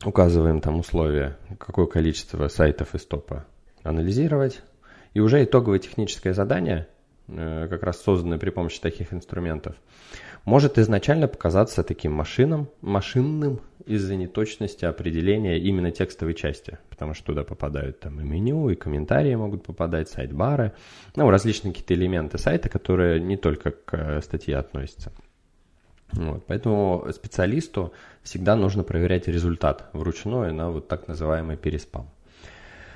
указываем 0.04 0.60
там 0.60 0.78
условия, 0.78 1.38
какое 1.58 1.86
количество 1.86 2.48
сайтов 2.48 2.94
из 2.94 3.06
топа 3.06 3.46
анализировать. 3.84 4.60
И 5.14 5.20
уже 5.20 5.42
итоговое 5.44 5.78
техническое 5.78 6.34
задание, 6.34 6.88
как 7.26 7.82
раз 7.82 8.00
созданное 8.02 8.38
при 8.38 8.50
помощи 8.50 8.80
таких 8.80 9.12
инструментов, 9.12 9.76
может 10.44 10.78
изначально 10.78 11.28
показаться 11.28 11.82
таким 11.82 12.12
машинам, 12.12 12.68
машинным 12.80 13.60
из-за 13.86 14.14
неточности 14.16 14.84
определения 14.84 15.58
именно 15.58 15.90
текстовой 15.90 16.34
части, 16.34 16.78
потому 16.88 17.14
что 17.14 17.26
туда 17.26 17.44
попадают 17.44 18.00
там 18.00 18.20
и 18.20 18.24
меню, 18.24 18.68
и 18.70 18.74
комментарии 18.74 19.34
могут 19.34 19.64
попадать, 19.64 20.08
сайт-бары, 20.08 20.72
ну, 21.16 21.28
различные 21.30 21.72
какие-то 21.72 21.94
элементы 21.94 22.38
сайта, 22.38 22.68
которые 22.68 23.20
не 23.20 23.36
только 23.36 23.70
к 23.72 23.94
э, 23.94 24.20
статье 24.22 24.56
относятся. 24.56 25.12
Вот, 26.12 26.44
поэтому 26.46 27.06
специалисту 27.12 27.92
всегда 28.22 28.54
нужно 28.54 28.84
проверять 28.84 29.28
результат 29.28 29.88
вручную 29.92 30.52
на 30.52 30.70
вот 30.70 30.86
так 30.86 31.08
называемый 31.08 31.56
переспам. 31.56 32.10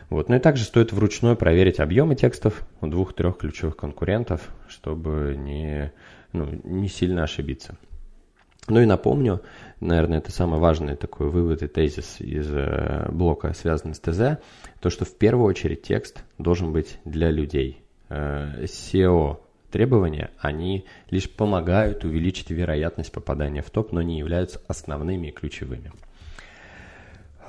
Вот. 0.09 0.29
Ну 0.29 0.37
и 0.37 0.39
также 0.39 0.65
стоит 0.65 0.93
вручную 0.93 1.37
проверить 1.37 1.81
объемы 1.81 2.15
текстов 2.15 2.67
у 2.81 2.87
двух-трех 2.87 3.39
ключевых 3.39 3.77
конкурентов, 3.77 4.49
чтобы 4.69 5.35
не, 5.37 5.93
ну, 6.33 6.49
не 6.65 6.89
сильно 6.89 7.25
ошибиться. 7.25 7.77
Ну 8.69 8.81
и 8.81 8.87
напомню, 8.87 9.43
наверное, 9.81 10.19
это 10.19 10.33
самый 10.33 10.59
важный 10.59 10.97
такой 10.97 11.29
вывод 11.29 11.63
и 11.63 11.69
тезис 11.69 12.17
из 12.21 12.49
э, 12.51 13.09
блока, 13.11 13.53
связанный 13.53 13.95
с 13.95 14.01
ТЗ, 14.01 14.43
то, 14.81 14.91
что 14.91 15.05
в 15.05 15.15
первую 15.15 15.47
очередь 15.47 15.83
текст 15.83 16.25
должен 16.39 16.73
быть 16.73 16.99
для 17.05 17.31
людей. 17.31 17.83
Э, 18.09 18.65
SEO 18.65 19.39
требования, 19.71 20.31
они 20.39 20.85
лишь 21.11 21.31
помогают 21.31 22.05
увеличить 22.05 22.51
вероятность 22.51 23.13
попадания 23.13 23.63
в 23.63 23.71
топ, 23.71 23.93
но 23.93 24.03
не 24.03 24.19
являются 24.19 24.61
основными 24.67 25.29
и 25.29 25.33
ключевыми. 25.33 25.93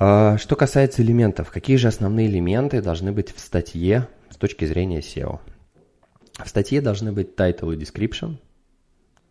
А, 0.00 0.38
что 0.38 0.54
касается 0.54 1.02
элементов, 1.02 1.50
какие 1.50 1.76
же 1.76 1.88
основные 1.88 2.28
элементы 2.28 2.80
должны 2.80 3.10
быть 3.10 3.34
в 3.34 3.40
статье 3.40 4.06
с 4.30 4.36
точки 4.36 4.64
зрения 4.64 5.00
SEO? 5.00 5.40
В 6.38 6.48
статье 6.48 6.80
должны 6.80 7.10
быть 7.12 7.34
title 7.34 7.74
и 7.74 7.76
description. 7.76 8.36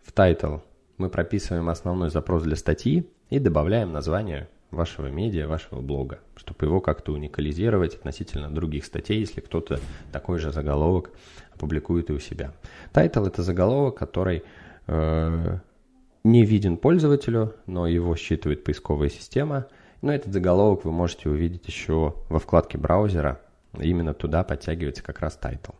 В 0.03 0.11
title 0.11 0.61
мы 0.97 1.09
прописываем 1.09 1.69
основной 1.69 2.09
запрос 2.09 2.43
для 2.43 2.57
статьи 2.57 3.09
и 3.29 3.39
добавляем 3.39 3.93
название 3.93 4.49
вашего 4.71 5.07
медиа, 5.07 5.47
вашего 5.47 5.79
блога, 5.79 6.19
чтобы 6.35 6.65
его 6.65 6.81
как-то 6.81 7.13
уникализировать 7.13 7.95
относительно 7.95 8.53
других 8.53 8.83
статей, 8.83 9.19
если 9.21 9.39
кто-то 9.39 9.79
такой 10.11 10.39
же 10.39 10.51
заголовок 10.51 11.11
публикует 11.57 12.09
и 12.09 12.13
у 12.13 12.19
себя. 12.19 12.51
Title – 12.91 13.25
это 13.25 13.41
заголовок, 13.41 13.95
который 13.95 14.43
э, 14.87 15.57
не 16.25 16.45
виден 16.45 16.75
пользователю, 16.75 17.55
но 17.67 17.87
его 17.87 18.17
считывает 18.17 18.65
поисковая 18.65 19.09
система. 19.09 19.67
Но 20.01 20.13
этот 20.13 20.33
заголовок 20.33 20.85
вы 20.85 20.91
можете 20.91 21.29
увидеть 21.29 21.67
еще 21.67 22.15
во 22.29 22.39
вкладке 22.39 22.77
браузера. 22.77 23.41
Именно 23.77 24.13
туда 24.13 24.43
подтягивается 24.43 25.03
как 25.03 25.19
раз 25.19 25.35
title. 25.35 25.71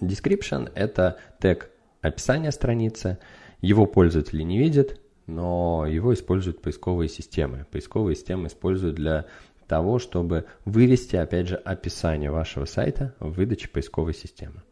Description– 0.00 0.70
это 0.74 1.18
тег 1.38 1.70
описания 2.00 2.50
страницы. 2.50 3.18
Его 3.60 3.86
пользователи 3.86 4.42
не 4.42 4.58
видят, 4.58 5.00
но 5.26 5.86
его 5.86 6.14
используют 6.14 6.62
поисковые 6.62 7.08
системы. 7.08 7.66
Поисковые 7.70 8.16
системы 8.16 8.48
используют 8.48 8.96
для 8.96 9.26
того, 9.68 9.98
чтобы 9.98 10.46
вывести, 10.64 11.16
опять 11.16 11.48
же, 11.48 11.56
описание 11.56 12.30
вашего 12.30 12.64
сайта 12.64 13.14
в 13.20 13.32
выдаче 13.32 13.68
поисковой 13.68 14.14
системы. 14.14 14.62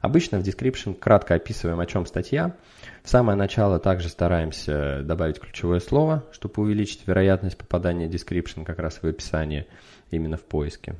Обычно 0.00 0.38
в 0.38 0.42
description 0.42 0.94
кратко 0.94 1.34
описываем, 1.34 1.78
о 1.78 1.86
чем 1.86 2.06
статья. 2.06 2.56
В 3.02 3.10
самое 3.10 3.36
начало 3.36 3.78
также 3.78 4.08
стараемся 4.08 5.02
добавить 5.02 5.38
ключевое 5.38 5.80
слово, 5.80 6.24
чтобы 6.32 6.62
увеличить 6.62 7.06
вероятность 7.06 7.58
попадания 7.58 8.08
description 8.08 8.64
как 8.64 8.78
раз 8.78 9.00
в 9.02 9.06
описание 9.06 9.66
именно 10.10 10.38
в 10.38 10.44
поиске. 10.44 10.96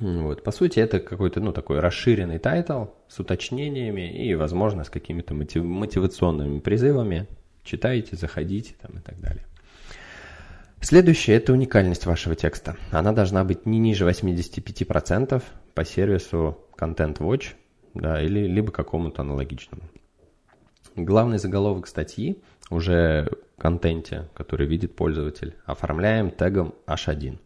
Вот. 0.00 0.42
По 0.42 0.50
сути, 0.50 0.80
это 0.80 0.98
какой-то 0.98 1.40
ну, 1.40 1.52
такой 1.52 1.78
расширенный 1.78 2.38
title 2.38 2.86
с 3.08 3.20
уточнениями 3.20 4.26
и, 4.26 4.34
возможно, 4.34 4.84
с 4.84 4.90
какими-то 4.90 5.34
мотив- 5.34 5.62
мотивационными 5.62 6.58
призывами. 6.58 7.28
Читайте, 7.62 8.16
заходите 8.16 8.74
там, 8.80 8.98
и 8.98 9.00
так 9.00 9.20
далее. 9.20 9.44
Следующее– 10.80 11.36
это 11.38 11.52
уникальность 11.52 12.06
вашего 12.06 12.34
текста. 12.34 12.76
Она 12.90 13.12
должна 13.12 13.44
быть 13.44 13.66
не 13.66 13.78
ниже 13.78 14.04
85% 14.04 15.40
по 15.74 15.84
сервису 15.84 16.58
Content 16.76 17.18
Watch 17.18 17.52
да, 17.94 18.22
или 18.22 18.46
либо 18.46 18.72
какому-то 18.72 19.22
аналогичному. 19.22 19.82
Главный 20.96 21.38
заголовок 21.38 21.86
статьи 21.86 22.42
уже 22.70 23.28
контенте, 23.58 24.28
который 24.34 24.66
видит 24.66 24.94
пользователь, 24.96 25.54
оформляем 25.64 26.30
тегом 26.30 26.74
H1. 26.86 27.38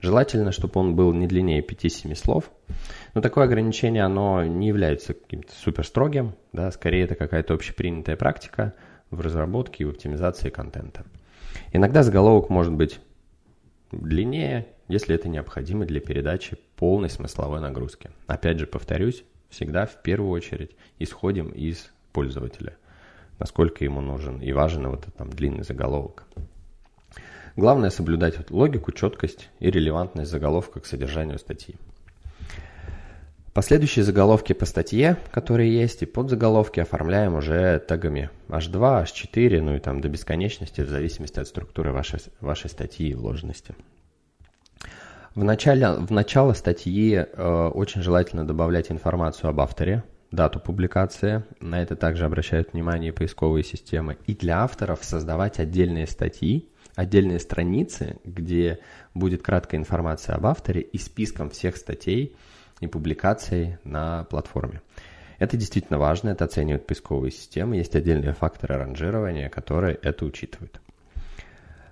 Желательно, 0.00 0.50
чтобы 0.50 0.80
он 0.80 0.96
был 0.96 1.12
не 1.12 1.26
длиннее 1.26 1.60
5-7 1.60 2.14
слов, 2.14 2.50
но 3.14 3.20
такое 3.20 3.44
ограничение, 3.44 4.02
оно 4.02 4.44
не 4.44 4.68
является 4.68 5.12
каким-то 5.12 5.52
супер 5.52 5.84
строгим, 5.86 6.34
да, 6.52 6.70
скорее 6.70 7.04
это 7.04 7.14
какая-то 7.14 7.52
общепринятая 7.52 8.16
практика 8.16 8.74
в 9.10 9.20
разработке 9.20 9.84
и 9.84 9.86
в 9.86 9.90
оптимизации 9.90 10.48
контента. 10.48 11.04
Иногда 11.72 12.02
заголовок 12.02 12.48
может 12.48 12.72
быть 12.72 13.00
длиннее, 13.92 14.68
если 14.88 15.14
это 15.14 15.28
необходимо 15.28 15.84
для 15.84 16.00
передачи 16.00 16.56
полной 16.76 17.10
смысловой 17.10 17.60
нагрузки. 17.60 18.10
Опять 18.26 18.58
же, 18.58 18.66
повторюсь, 18.66 19.24
всегда 19.50 19.86
в 19.86 20.02
первую 20.02 20.30
очередь 20.30 20.70
исходим 20.98 21.50
из 21.50 21.90
пользователя, 22.12 22.76
насколько 23.38 23.84
ему 23.84 24.00
нужен 24.00 24.40
и 24.40 24.52
важен 24.52 24.88
вот 24.88 25.00
этот 25.00 25.14
там 25.16 25.30
длинный 25.30 25.64
заголовок. 25.64 26.24
Главное 27.56 27.90
соблюдать 27.90 28.50
логику, 28.50 28.92
четкость 28.92 29.50
и 29.58 29.70
релевантность 29.70 30.30
заголовка 30.30 30.80
к 30.80 30.86
содержанию 30.86 31.38
статьи. 31.38 31.74
Последующие 33.52 34.04
заголовки 34.04 34.52
по 34.52 34.64
статье, 34.64 35.16
которые 35.32 35.74
есть, 35.74 36.02
и 36.02 36.06
подзаголовки 36.06 36.78
оформляем 36.78 37.34
уже 37.34 37.84
тегами 37.86 38.30
H2, 38.48 39.04
H4, 39.04 39.60
ну 39.60 39.74
и 39.74 39.80
там 39.80 40.00
до 40.00 40.08
бесконечности, 40.08 40.82
в 40.82 40.88
зависимости 40.88 41.40
от 41.40 41.48
структуры 41.48 41.92
вашей, 41.92 42.20
вашей 42.40 42.70
статьи 42.70 43.10
и 43.10 43.14
вложенности. 43.14 43.74
В 45.34 45.44
начале, 45.44 45.90
в 45.92 46.10
начало 46.10 46.52
статьи 46.54 47.14
э, 47.14 47.70
очень 47.74 48.02
желательно 48.02 48.46
добавлять 48.46 48.90
информацию 48.90 49.50
об 49.50 49.60
авторе, 49.60 50.02
дату 50.30 50.58
публикации. 50.60 51.44
На 51.60 51.82
это 51.82 51.96
также 51.96 52.24
обращают 52.24 52.72
внимание 52.72 53.12
поисковые 53.12 53.64
системы. 53.64 54.18
И 54.26 54.34
для 54.34 54.62
авторов 54.62 55.04
создавать 55.04 55.60
отдельные 55.60 56.06
статьи, 56.06 56.68
отдельные 56.96 57.38
страницы, 57.38 58.18
где 58.24 58.80
будет 59.14 59.42
краткая 59.42 59.80
информация 59.80 60.34
об 60.34 60.46
авторе 60.46 60.80
и 60.80 60.98
списком 60.98 61.50
всех 61.50 61.76
статей– 61.76 62.36
и 62.80 62.86
публикаций 62.86 63.78
на 63.84 64.24
платформе. 64.24 64.82
Это 65.38 65.56
действительно 65.56 65.98
важно, 65.98 66.30
это 66.30 66.44
оценивают 66.44 66.86
поисковые 66.86 67.30
системы, 67.30 67.76
есть 67.76 67.94
отдельные 67.94 68.34
факторы 68.34 68.76
ранжирования, 68.76 69.48
которые 69.48 69.98
это 70.02 70.24
учитывают. 70.24 70.80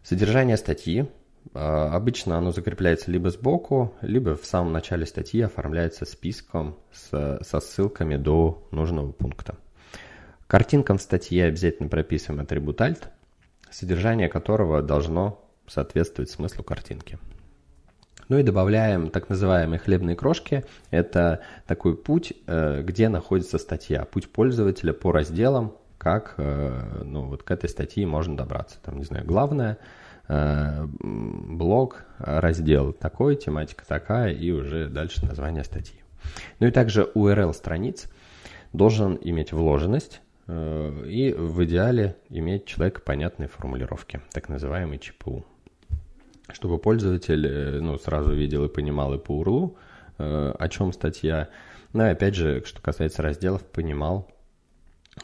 Содержание 0.03 0.57
статьи. 0.57 1.07
А, 1.55 1.95
обычно 1.95 2.39
оно 2.39 2.53
закрепляется 2.53 3.11
либо 3.11 3.31
сбоку, 3.31 3.95
либо 4.01 4.37
в 4.37 4.45
самом 4.45 4.73
начале 4.73 5.07
статьи 5.07 5.41
оформляется 5.41 6.05
списком 6.05 6.77
с, 6.93 7.41
со 7.43 7.61
ссылками 7.61 8.17
до 8.17 8.67
нужного 8.71 9.13
пункта. 9.13 9.57
Картинкам 10.47 10.99
в 10.99 11.03
статье 11.03 11.45
обязательно 11.45 11.89
прописываем 11.89 12.41
атрибут 12.41 12.81
alt, 12.81 13.09
содержание 13.71 14.29
которого 14.29 14.83
должно 14.83 15.45
соответствовать 15.67 16.31
смыслу 16.31 16.65
картинки. 16.65 17.19
Ну 18.29 18.39
и 18.39 18.43
добавляем 18.43 19.11
так 19.11 19.29
называемые 19.31 19.79
хлебные 19.79 20.17
крошки. 20.17 20.65
Это 20.91 21.41
такой 21.67 21.97
путь, 21.97 22.35
э, 22.47 22.83
где 22.83 23.09
находится 23.09 23.59
статья, 23.59 24.05
путь 24.05 24.31
пользователя 24.31 24.93
по 24.93 25.13
разделам, 25.13 25.77
как 25.97 26.35
э, 26.37 27.03
ну, 27.05 27.27
вот 27.27 27.43
к 27.43 27.51
этой 27.51 27.69
статье 27.69 28.07
можно 28.07 28.37
добраться. 28.37 28.79
Там, 28.83 28.99
не 28.99 29.05
знаю, 29.05 29.25
главное, 29.25 29.79
э, 30.29 30.87
блог, 31.01 32.05
раздел 32.19 32.93
такой, 32.93 33.37
тематика 33.37 33.85
такая, 33.87 34.33
и 34.33 34.51
уже 34.51 34.89
дальше 34.89 35.25
название 35.27 35.65
статьи. 35.65 36.01
Ну 36.61 36.67
и 36.67 36.71
также 36.71 37.11
URL 37.15 37.53
страниц 37.53 38.11
должен 38.73 39.19
иметь 39.21 39.53
вложенность, 39.53 40.21
и 40.47 41.35
в 41.37 41.65
идеале 41.65 42.17
иметь 42.31 42.65
человека 42.65 43.03
понятные 43.03 43.49
формулировки, 43.49 44.23
так 44.33 44.49
называемый 44.49 44.99
ЧПУ 44.99 45.45
чтобы 46.53 46.79
пользователь 46.79 47.47
э, 47.47 47.81
ну, 47.81 47.99
сразу 47.99 48.33
видел 48.33 48.65
и 48.65 48.69
понимал 48.69 49.15
и 49.15 49.19
по 49.19 49.43
URL, 49.43 49.77
э, 50.19 50.55
о 50.59 50.69
чем 50.69 50.93
статья. 50.93 51.49
Ну 51.93 52.05
и 52.05 52.09
опять 52.09 52.35
же, 52.35 52.63
что 52.65 52.81
касается 52.81 53.23
разделов, 53.23 53.65
понимал, 53.65 54.31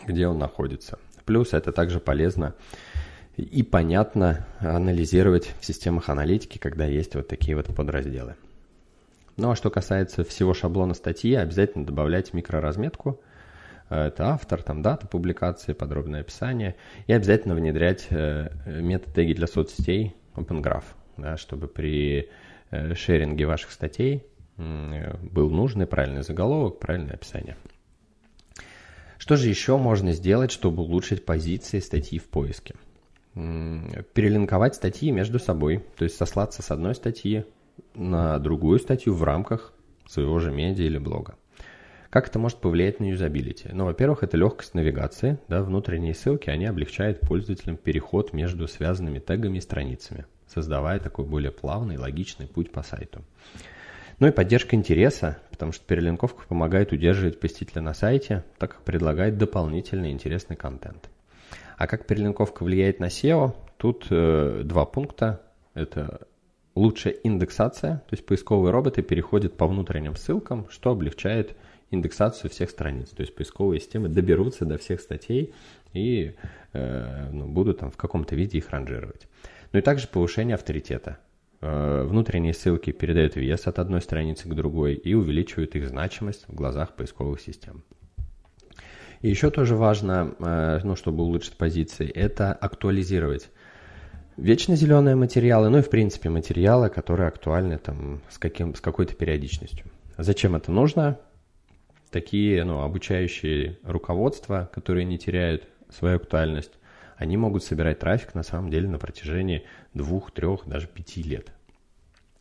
где 0.07 0.27
он 0.27 0.39
находится. 0.39 0.99
Плюс 1.25 1.55
это 1.55 1.73
также 1.73 2.01
полезно 2.01 2.55
и 3.37 3.63
понятно 3.63 4.47
анализировать 4.61 5.55
в 5.61 5.65
системах 5.65 6.09
аналитики, 6.09 6.59
когда 6.59 6.85
есть 6.87 7.15
вот 7.15 7.29
такие 7.29 7.57
вот 7.57 7.67
подразделы. 7.75 8.37
Ну 9.37 9.51
а 9.51 9.57
что 9.57 9.71
касается 9.71 10.25
всего 10.25 10.55
шаблона 10.55 10.95
статьи, 10.95 11.35
обязательно 11.35 11.85
добавлять 11.85 12.33
микроразметку. 12.33 13.21
Это 13.91 14.29
автор, 14.29 14.63
там 14.63 14.83
дата 14.83 15.07
публикации, 15.07 15.73
подробное 15.73 16.21
описание. 16.21 16.77
И 17.07 17.13
обязательно 17.13 17.55
внедрять 17.55 18.07
э, 18.11 18.49
метод 18.67 19.13
теги 19.13 19.35
для 19.35 19.47
соцсетей 19.47 20.15
OpenGraph 20.37 20.85
да, 21.17 21.37
чтобы 21.37 21.69
при 21.69 22.31
э, 22.71 22.95
шеринге 22.95 23.47
ваших 23.47 23.71
статей 23.73 24.25
был 24.57 25.51
нужный 25.51 25.87
правильный 25.87 26.23
заголовок, 26.23 26.79
правильное 26.79 27.15
описание. 27.15 27.57
Что 29.19 29.37
же 29.37 29.49
еще 29.49 29.77
можно 29.79 30.13
сделать, 30.13 30.53
чтобы 30.53 30.85
улучшить 30.85 31.25
позиции 31.25 31.81
статьи 31.81 32.21
в 32.21 32.29
поиске? 32.29 32.77
Перелинковать 33.35 34.75
статьи 34.75 35.11
между 35.11 35.39
собой, 35.39 35.85
то 35.97 36.05
есть 36.05 36.17
сослаться 36.17 36.63
с 36.63 36.71
одной 36.71 36.95
статьи 36.95 37.45
на 37.95 38.39
другую 38.39 38.79
статью 38.79 39.15
в 39.15 39.25
рамках 39.25 39.73
своего 40.07 40.39
же 40.39 40.53
медиа 40.53 40.85
или 40.85 40.99
блога. 40.99 41.35
Как 42.11 42.29
это 42.29 42.39
может 42.39 42.59
повлиять 42.59 43.01
на 43.01 43.11
юзабилити? 43.11 43.71
Ну, 43.73 43.87
во-первых, 43.87 44.23
это 44.23 44.37
легкость 44.37 44.75
навигации. 44.75 45.39
Да, 45.49 45.63
внутренние 45.63 46.15
ссылки, 46.15 46.49
они 46.49 46.67
облегчают 46.67 47.19
пользователям 47.21 47.77
переход 47.77 48.33
между 48.33 48.69
связанными 48.69 49.19
тегами 49.19 49.59
и 49.59 49.61
страницами 49.61 50.27
создавая 50.47 51.01
такой 51.01 51.25
более 51.25 51.51
плавный, 51.51 51.97
логичный 51.97 52.47
путь 52.47 52.71
по 52.71 52.83
сайту. 52.83 53.23
Ну 54.21 54.29
и 54.29 54.31
поддержка 54.31 54.77
интереса, 54.77 55.39
потому 55.51 55.73
что 55.73 55.85
перелинковка 55.85 56.45
помогает 56.47 56.93
удерживать 56.93 57.41
посетителя 57.41 57.83
на 57.83 57.95
сайте, 57.95 58.45
так 58.59 58.73
как 58.73 58.83
предлагает 58.83 59.39
дополнительный 59.39 60.13
интересный 60.13 60.57
контент. 60.57 61.11
А 61.77 61.87
как 61.87 62.07
перелинковка 62.07 62.65
влияет 62.65 63.01
на 63.01 63.07
SEO? 63.07 63.55
Тут 63.77 64.07
э, 64.11 64.63
два 64.65 64.85
пункта. 64.85 65.43
Это 65.75 66.27
лучшая 66.75 67.15
индексация, 67.23 68.03
то 68.09 68.15
есть 68.15 68.27
поисковые 68.27 68.73
роботы 68.73 69.03
переходят 69.03 69.57
по 69.57 69.67
внутренним 69.67 70.17
ссылкам, 70.17 70.69
что 70.71 70.91
облегчает 70.91 71.57
индексацию 71.91 72.51
всех 72.51 72.71
страниц. 72.71 73.11
То 73.11 73.23
есть 73.23 73.35
поисковые 73.35 73.81
системы 73.81 74.09
доберутся 74.09 74.65
до 74.65 74.79
всех 74.79 75.01
статей 75.01 75.55
и 75.93 76.35
э, 76.73 77.29
ну, 77.33 77.47
будут 77.47 77.81
там 77.81 77.91
в 77.91 77.97
каком-то 77.97 78.35
виде 78.35 78.59
их 78.59 78.71
ранжировать 78.71 79.27
ну 79.75 79.81
и 79.81 79.83
также 79.83 80.07
повышение 80.07 80.55
авторитета. 80.55 81.19
Э, 81.61 82.05
внутренние 82.05 82.55
ссылки 82.55 82.93
передают 82.93 83.35
вес 83.35 83.67
от 83.67 83.81
одной 83.81 84.01
страницы 84.01 84.49
к 84.49 84.55
другой 84.55 84.95
и 84.95 85.15
увеличивают 85.15 85.75
их 85.75 85.89
значимость 85.89 86.45
в 86.47 86.55
глазах 86.55 86.95
поисковых 86.95 87.41
систем. 87.41 87.83
И 89.25 89.31
еще 89.31 89.49
тоже 89.49 89.75
важно, 89.75 90.35
э, 90.39 90.81
ну, 90.85 90.97
чтобы 90.97 91.25
улучшить 91.25 91.57
позиции, 91.57 92.07
это 92.11 92.53
актуализировать 92.53 93.49
вечно 94.37 94.77
зеленые 94.77 95.17
материалы, 95.17 95.71
ну 95.71 95.79
и 95.79 95.81
в 95.81 95.89
принципе 95.89 96.29
материалы, 96.29 96.91
которые 96.91 97.29
актуальны 97.29 97.79
там 97.79 98.21
с, 98.29 98.37
каким, 98.37 98.75
с 98.75 98.83
какой-то 98.83 99.15
периодичностью. 99.15 99.87
Зачем 100.19 100.57
это 100.57 100.71
нужно? 100.71 101.19
Такие 102.11 102.65
ну, 102.65 102.83
обучающие 102.83 103.79
руководства, 103.83 104.69
которые 104.75 105.07
не 105.07 105.17
теряют 105.17 105.67
свою 105.89 106.17
актуальность, 106.17 106.73
они 107.17 107.39
могут 107.39 107.65
собирать 107.65 108.01
трафик 108.01 108.35
на 108.35 108.43
самом 108.43 108.71
деле 108.71 108.89
на 108.89 108.99
протяжении 108.99 109.65
двух, 109.95 110.33
трех, 110.33 110.67
даже 110.67 110.87
пяти 110.87 111.23
лет. 111.23 111.51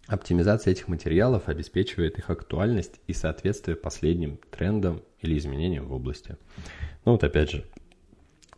Оптимизация 0.07 0.71
этих 0.71 0.89
материалов 0.89 1.47
обеспечивает 1.47 2.17
их 2.17 2.29
актуальность 2.29 2.99
и 3.07 3.13
соответствие 3.13 3.77
последним 3.77 4.37
трендам 4.51 5.01
или 5.21 5.37
изменениям 5.37 5.87
в 5.87 5.93
области. 5.93 6.35
Ну 7.05 7.13
вот 7.13 7.23
опять 7.23 7.51
же, 7.51 7.65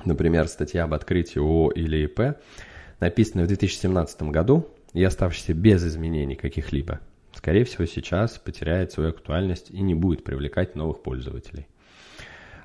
например, 0.04 0.48
статья 0.48 0.86
об 0.86 0.94
открытии 0.96 1.40
ООО 1.40 1.72
или 1.72 2.06
ИП, 2.06 2.38
написанная 3.00 3.46
в 3.46 3.50
2017 3.50 4.24
году 4.24 4.68
и 4.94 5.04
оставшаяся 5.04 5.54
без 5.54 5.86
изменений 5.86 6.36
каких-либо, 6.36 7.00
скорее 7.34 7.64
всего 7.64 7.86
сейчас 7.86 8.40
потеряет 8.40 8.92
свою 8.92 9.12
актуальность 9.12 9.70
и 9.70 9.82
не 9.82 9.94
будет 9.94 10.24
привлекать 10.24 10.76
новых 10.76 11.04
пользователей. 11.04 11.68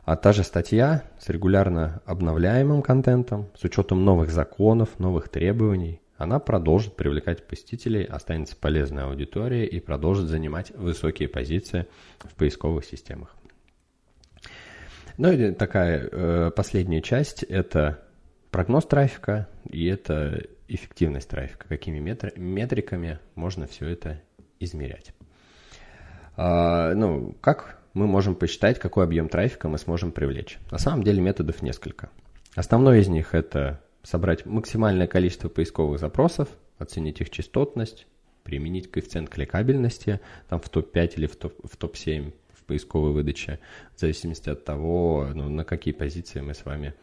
А 0.05 0.17
та 0.17 0.33
же 0.33 0.43
статья 0.43 1.05
с 1.21 1.29
регулярно 1.29 2.01
обновляемым 2.07 2.81
контентом, 2.81 3.51
с 3.55 3.63
учетом 3.63 4.07
новых 4.07 4.31
законов, 4.31 4.99
новых 4.99 5.29
требований, 5.29 6.01
она 6.21 6.39
продолжит 6.39 6.97
привлекать 6.97 7.47
посетителей, 7.47 8.05
останется 8.05 8.55
полезной 8.55 9.05
аудиторией 9.05 9.65
и 9.65 9.81
продолжит 9.81 10.27
занимать 10.27 10.71
высокие 10.73 11.31
позиции 11.31 11.87
в 12.19 12.35
поисковых 12.35 12.85
системах. 12.85 13.35
Ну 15.17 15.33
и 15.33 15.53
такая 15.53 16.07
э, 16.13 16.51
последняя 16.55 17.01
часть– 17.01 17.43
это 17.49 18.03
прогноз 18.51 18.85
трафика 18.85 19.49
и 19.65 19.87
это 19.87 20.45
эффективность 20.69 21.31
трафика, 21.31 21.67
какими 21.67 21.99
метриками 21.99 23.19
можно 23.35 23.67
все 23.67 23.89
это 23.89 24.21
измерять. 24.59 25.15
А, 26.37 26.93
ну, 26.93 27.35
как 27.41 27.79
мы 27.95 28.07
можем 28.07 28.35
посчитать, 28.35 28.79
какой 28.79 29.05
объем 29.05 29.31
трафика 29.31 29.69
мы 29.69 29.79
сможем 29.79 30.13
привлечь. 30.13 30.59
На 30.71 30.77
самом 30.77 31.03
деле 31.03 31.23
методов 31.23 31.63
несколько. 31.63 32.11
Основной 32.55 33.01
из 33.01 33.09
них 33.09 33.35
это 33.35 33.81
собрать 34.03 34.47
максимальное 34.47 35.07
количество 35.07 35.49
поисковых 35.49 35.99
запросов, 35.99 36.49
оценить 36.79 37.21
их 37.21 37.31
частотность, 37.31 38.07
применить 38.43 38.91
коэффициент 38.91 39.29
кликабельности 39.29 40.21
там 40.49 40.61
в 40.61 40.69
топ-5 40.69 41.15
или 41.17 41.27
в, 41.27 41.37
топ, 41.37 41.55
в 41.65 41.77
топ-7 41.77 42.33
в 42.55 42.65
поисковой 42.65 43.13
выдаче, 43.13 43.59
в 43.95 44.01
зависимости 44.01 44.49
от 44.49 44.65
того, 44.65 45.29
ну, 45.35 45.49
на 45.49 45.65
какие 45.65 45.93
позиции 45.93 46.41
мы 46.41 46.55
с 46.55 46.65
вами 46.65 46.95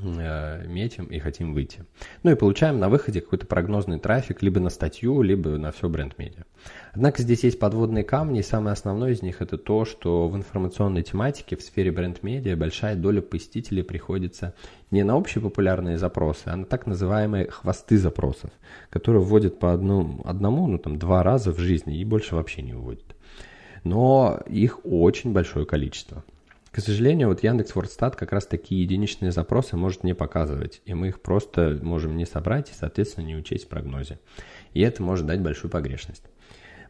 метим 0.00 1.04
и 1.06 1.18
хотим 1.18 1.54
выйти. 1.54 1.84
Ну 2.22 2.30
и 2.30 2.34
получаем 2.34 2.78
на 2.78 2.88
выходе 2.88 3.20
какой-то 3.20 3.46
прогнозный 3.46 3.98
трафик 3.98 4.42
либо 4.42 4.60
на 4.60 4.70
статью, 4.70 5.22
либо 5.22 5.50
на 5.50 5.70
все 5.72 5.88
бренд-медиа. 5.88 6.44
Однако 6.92 7.22
здесь 7.22 7.44
есть 7.44 7.58
подводные 7.58 8.04
камни, 8.04 8.40
и 8.40 8.42
самое 8.42 8.72
основное 8.72 9.12
из 9.12 9.22
них 9.22 9.40
это 9.40 9.58
то, 9.58 9.84
что 9.84 10.28
в 10.28 10.36
информационной 10.36 11.02
тематике 11.02 11.56
в 11.56 11.62
сфере 11.62 11.92
бренд-медиа 11.92 12.56
большая 12.56 12.96
доля 12.96 13.20
посетителей 13.20 13.82
приходится 13.82 14.54
не 14.90 15.04
на 15.04 15.16
общепопулярные 15.16 15.98
запросы, 15.98 16.42
а 16.46 16.56
на 16.56 16.64
так 16.64 16.86
называемые 16.86 17.48
хвосты 17.48 17.96
запросов, 17.98 18.50
которые 18.90 19.22
вводят 19.22 19.58
по 19.58 19.72
одну, 19.72 20.20
одному, 20.24 20.66
ну 20.66 20.78
там 20.78 20.98
два 20.98 21.22
раза 21.22 21.52
в 21.52 21.58
жизни 21.58 21.98
и 21.98 22.04
больше 22.04 22.34
вообще 22.34 22.62
не 22.62 22.74
вводят. 22.74 23.16
Но 23.84 24.40
их 24.46 24.80
очень 24.84 25.32
большое 25.32 25.66
количество. 25.66 26.24
К 26.72 26.80
сожалению, 26.80 27.28
вот 27.28 27.42
Яндекс 27.42 27.74
Вордстат 27.74 28.16
как 28.16 28.32
раз 28.32 28.46
такие 28.46 28.82
единичные 28.82 29.30
запросы 29.30 29.76
может 29.76 30.04
не 30.04 30.14
показывать, 30.14 30.80
и 30.86 30.94
мы 30.94 31.08
их 31.08 31.20
просто 31.20 31.78
можем 31.82 32.16
не 32.16 32.24
собрать 32.24 32.70
и, 32.70 32.74
соответственно, 32.74 33.26
не 33.26 33.36
учесть 33.36 33.66
в 33.66 33.68
прогнозе. 33.68 34.18
И 34.72 34.80
это 34.80 35.02
может 35.02 35.26
дать 35.26 35.42
большую 35.42 35.70
погрешность. 35.70 36.24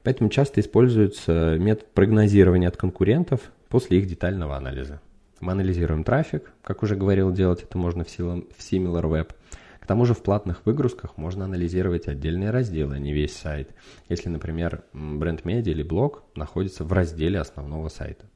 Поэтому 0.05 0.31
часто 0.31 0.61
используется 0.61 1.57
метод 1.59 1.93
прогнозирования 1.95 2.69
от 2.69 2.77
конкурентов 2.77 3.41
после 3.69 3.99
их 3.99 4.07
детального 4.07 4.57
анализа. 4.57 5.01
Мы 5.41 5.51
анализируем 5.51 6.05
трафик, 6.05 6.53
как 6.63 6.85
уже 6.85 6.95
говорил, 6.95 7.33
делать 7.33 7.65
это 7.65 7.77
можно 7.77 8.05
в, 8.05 8.09
SimilarWeb. 8.09 9.33
К 9.81 9.87
тому 9.87 10.05
же 10.05 10.15
в 10.15 10.23
платных 10.23 10.65
выгрузках 10.65 11.17
можно 11.17 11.47
анализировать 11.47 12.07
отдельные 12.07 12.51
разделы, 12.51 12.95
а 12.95 12.99
не 13.01 13.13
весь 13.13 13.35
сайт. 13.35 13.71
Если, 14.09 14.29
например, 14.29 14.85
бренд-медиа 14.93 15.73
или 15.73 15.83
блог 15.83 16.23
находится 16.37 16.85
в 16.85 16.93
разделе 16.93 17.41
основного 17.41 17.89
сайта. 17.89 18.27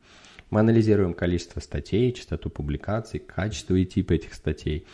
Мы 0.51 0.61
анализируем 0.61 1.15
количество 1.15 1.61
статей, 1.61 2.13
частоту 2.13 2.51
публикаций, 2.51 3.21
качество 3.21 3.75
и 3.75 3.85
тип 3.85 4.11
этих 4.11 4.35
статей. 4.35 4.87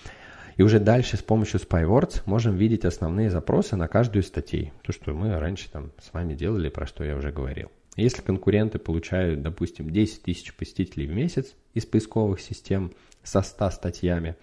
И 0.56 0.62
уже 0.62 0.80
дальше 0.80 1.16
с 1.16 1.22
помощью 1.22 1.60
SpyWords 1.60 2.22
можем 2.26 2.56
видеть 2.56 2.84
основные 2.84 3.30
запросы 3.30 3.76
на 3.76 3.88
каждую 3.88 4.22
из 4.22 4.28
статей. 4.28 4.72
То, 4.82 4.92
что 4.92 5.12
мы 5.12 5.38
раньше 5.38 5.70
там 5.70 5.92
с 6.00 6.12
вами 6.12 6.34
делали, 6.34 6.68
про 6.68 6.86
что 6.86 7.04
я 7.04 7.16
уже 7.16 7.32
говорил. 7.32 7.70
Если 7.96 8.22
конкуренты 8.22 8.78
получают, 8.78 9.42
допустим, 9.42 9.90
10 9.90 10.22
тысяч 10.22 10.54
посетителей 10.54 11.06
в 11.06 11.12
месяц 11.12 11.54
из 11.74 11.84
поисковых 11.84 12.40
систем 12.40 12.92
со 13.22 13.42
100 13.42 13.70
статьями, 13.70 14.36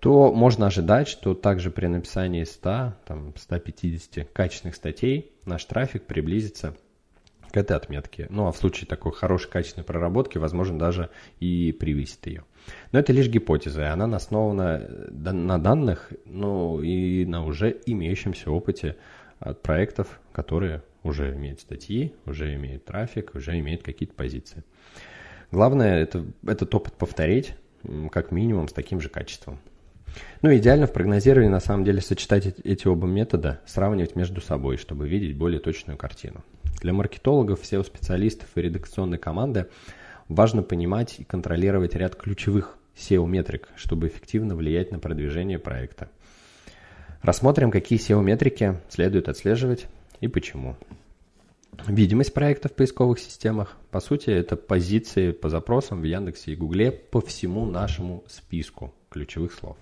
то 0.00 0.32
можно 0.32 0.66
ожидать, 0.66 1.08
что 1.08 1.34
также 1.34 1.70
при 1.70 1.86
написании 1.86 2.44
100, 2.44 2.94
там, 3.06 3.34
150 3.36 4.28
качественных 4.32 4.74
статей 4.74 5.32
наш 5.46 5.64
трафик 5.64 6.02
приблизится 6.04 6.76
к 7.52 7.56
этой 7.56 7.76
отметке. 7.76 8.26
Ну, 8.30 8.46
а 8.46 8.52
в 8.52 8.56
случае 8.56 8.86
такой 8.86 9.12
хорошей 9.12 9.50
качественной 9.50 9.84
проработки, 9.84 10.38
возможно, 10.38 10.78
даже 10.78 11.10
и 11.38 11.72
превысит 11.72 12.26
ее. 12.26 12.44
Но 12.92 12.98
это 12.98 13.12
лишь 13.12 13.28
гипотеза, 13.28 13.82
и 13.82 13.86
она 13.86 14.16
основана 14.16 14.80
э, 14.82 15.32
на 15.32 15.58
данных, 15.58 16.12
ну, 16.24 16.80
и 16.80 17.24
на 17.26 17.44
уже 17.44 17.76
имеющемся 17.86 18.50
опыте 18.50 18.96
от 19.38 19.62
проектов, 19.62 20.20
которые 20.32 20.82
уже 21.02 21.34
имеют 21.34 21.60
статьи, 21.60 22.14
уже 22.26 22.54
имеют 22.54 22.84
трафик, 22.84 23.34
уже 23.34 23.58
имеют 23.58 23.82
какие-то 23.82 24.14
позиции. 24.14 24.64
Главное 25.50 26.00
это, 26.00 26.24
этот 26.46 26.74
опыт 26.74 26.94
повторить, 26.94 27.54
как 28.10 28.30
минимум, 28.30 28.68
с 28.68 28.72
таким 28.72 29.00
же 29.00 29.08
качеством. 29.08 29.58
Ну, 30.42 30.54
идеально 30.54 30.86
в 30.86 30.92
прогнозировании, 30.92 31.50
на 31.50 31.60
самом 31.60 31.84
деле, 31.84 32.00
сочетать 32.00 32.46
эти 32.64 32.86
оба 32.86 33.06
метода, 33.06 33.60
сравнивать 33.66 34.16
между 34.16 34.40
собой, 34.40 34.76
чтобы 34.76 35.08
видеть 35.08 35.36
более 35.36 35.60
точную 35.60 35.98
картину. 35.98 36.44
Для 36.80 36.92
маркетологов, 36.92 37.62
SEO-специалистов 37.62 38.48
и 38.54 38.62
редакционной 38.62 39.18
команды 39.18 39.68
важно 40.28 40.62
понимать 40.62 41.20
и 41.20 41.24
контролировать 41.24 41.94
ряд 41.94 42.16
ключевых 42.16 42.76
SEO-метрик, 42.96 43.68
чтобы 43.76 44.08
эффективно 44.08 44.56
влиять 44.56 44.90
на 44.90 44.98
продвижение 44.98 45.58
проекта. 45.58 46.08
Рассмотрим, 47.22 47.70
какие 47.70 47.98
SEO-метрики 47.98 48.80
следует 48.88 49.28
отслеживать 49.28 49.86
и 50.20 50.28
почему. 50.28 50.76
Видимость 51.86 52.34
проекта 52.34 52.68
в 52.68 52.74
поисковых 52.74 53.18
системах. 53.18 53.76
По 53.90 54.00
сути, 54.00 54.30
это 54.30 54.56
позиции 54.56 55.32
по 55.32 55.48
запросам 55.48 56.00
в 56.00 56.04
Яндексе 56.04 56.52
и 56.52 56.56
Гугле 56.56 56.90
по 56.90 57.20
всему 57.20 57.64
нашему 57.64 58.24
списку 58.28 58.92
ключевых 59.08 59.52
слов. 59.54 59.76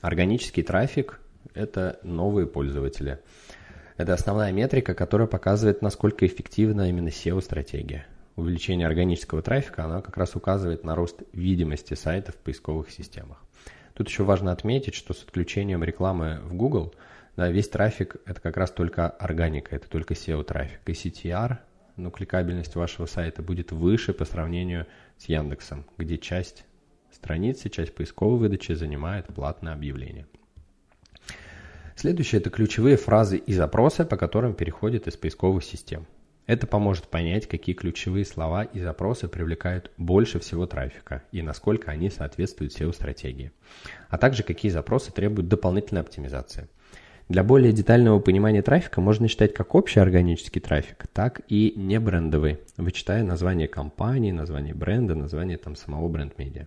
Органический 0.00 0.62
трафик– 0.62 1.20
это 1.54 2.00
новые 2.02 2.46
пользователи– 2.46 3.18
это 3.96 4.14
основная 4.14 4.52
метрика, 4.52 4.94
которая 4.94 5.28
показывает, 5.28 5.82
насколько 5.82 6.26
эффективна 6.26 6.88
именно 6.88 7.08
SEO-стратегия. 7.08 8.06
Увеличение 8.36 8.86
органического 8.86 9.42
трафика, 9.42 9.84
оно 9.84 10.00
как 10.00 10.16
раз 10.16 10.34
указывает 10.34 10.84
на 10.84 10.94
рост 10.94 11.22
видимости 11.32 11.94
сайта 11.94 12.32
в 12.32 12.36
поисковых 12.36 12.90
системах. 12.90 13.42
Тут 13.94 14.08
еще 14.08 14.24
важно 14.24 14.52
отметить, 14.52 14.94
что 14.94 15.12
с 15.12 15.22
отключением 15.22 15.84
рекламы 15.84 16.40
в 16.44 16.54
Google 16.54 16.94
да, 17.36 17.50
весь 17.50 17.68
трафик– 17.68 18.16
это 18.26 18.40
как 18.40 18.56
раз 18.56 18.70
только 18.70 19.08
органика, 19.08 19.74
это 19.74 19.88
только 19.88 20.14
SEO-трафик. 20.14 20.80
И 20.86 20.92
CTR, 20.92 21.58
ну, 21.96 22.10
кликабельность 22.10 22.74
вашего 22.74 23.06
сайта 23.06 23.42
будет 23.42 23.72
выше 23.72 24.12
по 24.12 24.24
сравнению 24.26 24.86
с 25.16 25.26
Яндексом, 25.26 25.86
где 25.96 26.18
часть 26.18 26.64
страницы, 27.10 27.70
часть 27.70 27.94
поисковой 27.94 28.38
выдачи 28.38 28.72
занимает 28.72 29.26
платное 29.26 29.72
объявление. 29.72 30.26
Следующее– 31.96 32.40
это 32.42 32.50
ключевые 32.50 32.96
фразы 32.96 33.36
и 33.36 33.52
запросы, 33.52 34.04
по 34.04 34.16
которым 34.16 34.54
переходят 34.54 35.06
из 35.06 35.16
поисковых 35.16 35.64
систем. 35.64 36.06
Это 36.46 36.66
поможет 36.66 37.06
понять, 37.06 37.46
какие 37.46 37.74
ключевые 37.74 38.24
слова 38.24 38.64
и 38.64 38.80
запросы 38.80 39.28
привлекают 39.28 39.92
больше 39.96 40.40
всего 40.40 40.66
трафика 40.66 41.22
и 41.30 41.40
насколько 41.40 41.90
они 41.92 42.10
соответствуют 42.10 42.72
SEO-стратегии, 42.72 43.52
а 44.08 44.18
также 44.18 44.42
какие 44.42 44.72
запросы 44.72 45.12
требуют 45.12 45.48
дополнительной 45.48 46.00
оптимизации. 46.00 46.68
Для 47.28 47.44
более 47.44 47.72
детального 47.72 48.18
понимания 48.18 48.62
трафика 48.62 49.00
можно 49.00 49.28
считать 49.28 49.54
как 49.54 49.74
общий 49.76 50.00
органический 50.00 50.60
трафик, 50.60 51.06
так 51.12 51.42
и 51.48 51.72
не 51.76 52.00
брендовый, 52.00 52.58
вычитая 52.76 53.22
название 53.22 53.68
компании, 53.68 54.32
название 54.32 54.74
бренда, 54.74 55.14
название 55.14 55.58
там 55.58 55.76
самого 55.76 56.08
бренд-медиа. 56.08 56.66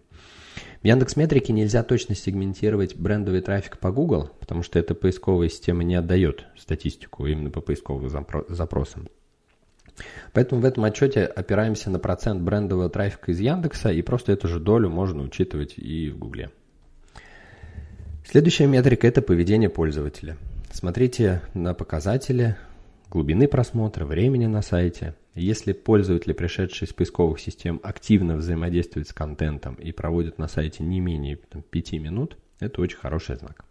В 0.85 0.87
Яндекс 0.87 1.15
Метрике 1.15 1.51
нельзя 1.51 1.81
точно 1.81 2.13
сегментировать 2.13 2.95
брендовый 2.95 3.41
трафик 3.41 3.79
по 3.79 3.91
Google, 3.91 4.29
потому 4.39 4.61
что 4.61 4.77
эта 4.77 4.93
поисковая 4.93 5.49
система 5.49 5.83
не 5.83 5.95
отдает 5.95 6.45
статистику 6.55 7.25
именно 7.25 7.49
по 7.49 7.59
поисковым 7.59 8.07
запросам. 8.49 9.07
Поэтому 10.31 10.61
в 10.61 10.65
этом 10.65 10.83
отчете 10.83 11.23
опираемся 11.23 11.89
на 11.89 11.97
процент 11.97 12.43
брендового 12.43 12.87
трафика 12.87 13.31
из 13.31 13.39
Яндекса, 13.39 13.91
и 13.91 14.03
просто 14.03 14.31
эту 14.31 14.47
же 14.47 14.59
долю 14.59 14.91
можно 14.91 15.23
учитывать 15.23 15.73
и 15.75 16.11
в 16.11 16.19
Гугле. 16.19 16.51
Следующая 18.23 18.67
метрика– 18.67 19.07
это 19.07 19.23
поведение 19.23 19.71
пользователя. 19.71 20.37
Смотрите 20.71 21.41
на 21.55 21.73
показатели 21.73 22.57
глубины 23.09 23.47
просмотра, 23.47 24.05
времени 24.05 24.45
на 24.45 24.61
сайте– 24.61 25.15
если 25.35 25.73
пользователи, 25.73 26.31
пришедшие 26.31 26.87
из 26.87 26.93
поисковых 26.93 27.41
систем, 27.41 27.81
активно 27.83 28.37
взаимодействуют 28.37 29.09
с 29.09 29.13
контентом 29.13 29.75
и 29.75 29.91
проводят 29.91 30.37
на 30.37 30.47
сайте 30.47 30.81
не 30.81 31.01
менее 31.01 31.35
там, 31.35 31.61
5 31.61 31.91
минут, 31.93 32.37
это 32.61 32.81
очень 32.81 32.97
хороший 32.97 33.35
знак. 33.35 33.65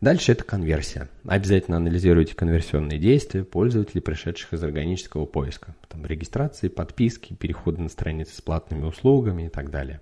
Дальше 0.00 0.32
это 0.32 0.42
конверсия. 0.42 1.08
Обязательно 1.24 1.76
анализируйте 1.76 2.34
конверсионные 2.34 2.98
действия 2.98 3.44
пользователей, 3.44 4.00
пришедших 4.00 4.52
из 4.52 4.62
органического 4.64 5.26
поиска. 5.26 5.76
Там 5.88 6.04
регистрации, 6.06 6.66
подписки, 6.66 7.34
переходы 7.34 7.80
на 7.80 7.88
страницы 7.88 8.36
с 8.36 8.40
платными 8.40 8.84
услугами 8.84 9.46
и 9.46 9.48
так 9.48 9.70
далее. 9.70 10.00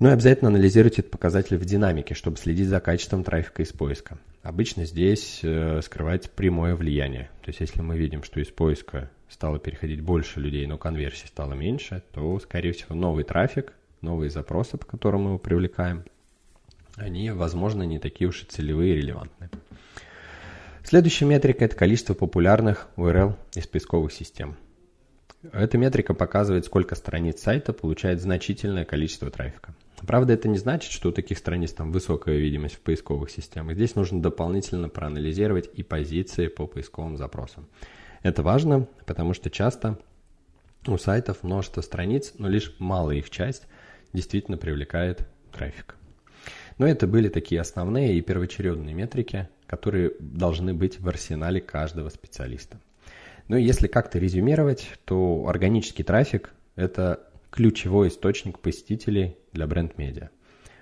Ну 0.00 0.08
и 0.08 0.12
обязательно 0.12 0.50
анализируйте 0.50 1.02
этот 1.02 1.12
показатель 1.12 1.56
в 1.56 1.64
динамике, 1.64 2.14
чтобы 2.14 2.36
следить 2.36 2.68
за 2.68 2.80
качеством 2.80 3.22
трафика 3.22 3.62
из 3.62 3.72
поиска. 3.72 4.18
Обычно 4.42 4.84
здесь 4.84 5.40
э, 5.42 5.80
скрывается 5.82 6.28
прямое 6.28 6.74
влияние. 6.74 7.30
То 7.42 7.50
есть 7.50 7.60
если 7.60 7.80
мы 7.80 7.96
видим, 7.96 8.24
что 8.24 8.40
из 8.40 8.48
поиска 8.48 9.10
стало 9.28 9.58
переходить 9.58 10.00
больше 10.00 10.40
людей, 10.40 10.66
но 10.66 10.78
конверсии 10.78 11.26
стало 11.26 11.54
меньше, 11.54 12.02
то, 12.12 12.38
скорее 12.40 12.72
всего, 12.72 12.94
новый 12.94 13.24
трафик, 13.24 13.72
новые 14.00 14.30
запросы, 14.30 14.76
по 14.76 14.84
которым 14.84 15.22
мы 15.22 15.28
его 15.30 15.38
привлекаем, 15.38 16.04
они, 16.96 17.30
возможно, 17.30 17.84
не 17.84 17.98
такие 17.98 18.28
уж 18.28 18.42
и 18.42 18.46
целевые 18.46 18.94
и 18.94 18.98
релевантные. 18.98 19.50
Следующая 20.82 21.24
метрика– 21.24 21.64
это 21.66 21.76
количество 21.76 22.14
популярных 22.14 22.88
URL 22.96 23.36
из 23.54 23.66
поисковых 23.66 24.12
систем. 24.12 24.56
Эта 25.52 25.78
метрика 25.78 26.14
показывает, 26.14 26.64
сколько 26.66 26.94
страниц 26.94 27.40
сайта 27.40 27.72
получает 27.72 28.20
значительное 28.20 28.84
количество 28.84 29.30
трафика. 29.30 29.74
Правда, 30.06 30.32
это 30.32 30.48
не 30.48 30.58
значит, 30.58 30.92
что 30.92 31.08
у 31.08 31.12
таких 31.12 31.38
страниц 31.38 31.72
там 31.72 31.92
высокая 31.92 32.36
видимость 32.36 32.76
в 32.76 32.80
поисковых 32.80 33.30
системах. 33.30 33.76
Здесь 33.76 33.94
нужно 33.94 34.20
дополнительно 34.20 34.88
проанализировать 34.88 35.70
и 35.72 35.82
позиции 35.82 36.48
по 36.48 36.66
поисковым 36.66 37.16
запросам. 37.16 37.66
Это 38.22 38.42
важно, 38.42 38.86
потому 39.06 39.34
что 39.34 39.50
часто 39.50 39.98
у 40.86 40.98
сайтов 40.98 41.42
множество 41.42 41.80
страниц, 41.80 42.34
но 42.38 42.48
лишь 42.48 42.74
малая 42.78 43.16
их 43.16 43.30
часть 43.30 43.66
действительно 44.12 44.56
привлекает 44.56 45.26
трафик. 45.52 45.96
Но 46.78 46.86
это 46.86 47.06
были 47.06 47.28
такие 47.28 47.60
основные 47.60 48.16
и 48.16 48.20
первоочередные 48.20 48.94
метрики, 48.94 49.48
которые 49.66 50.12
должны 50.18 50.74
быть 50.74 51.00
в 51.00 51.08
арсенале 51.08 51.60
каждого 51.60 52.08
специалиста. 52.08 52.78
Ну 53.48 53.56
и 53.56 53.62
если 53.62 53.86
как-то 53.86 54.18
резюмировать, 54.18 54.88
то 55.04 55.46
органический 55.46 56.04
трафик– 56.04 56.52
это 56.76 57.28
ключевой 57.54 58.08
источник 58.08 58.58
посетителей 58.58 59.36
для 59.52 59.68
бренд-медиа. 59.68 60.30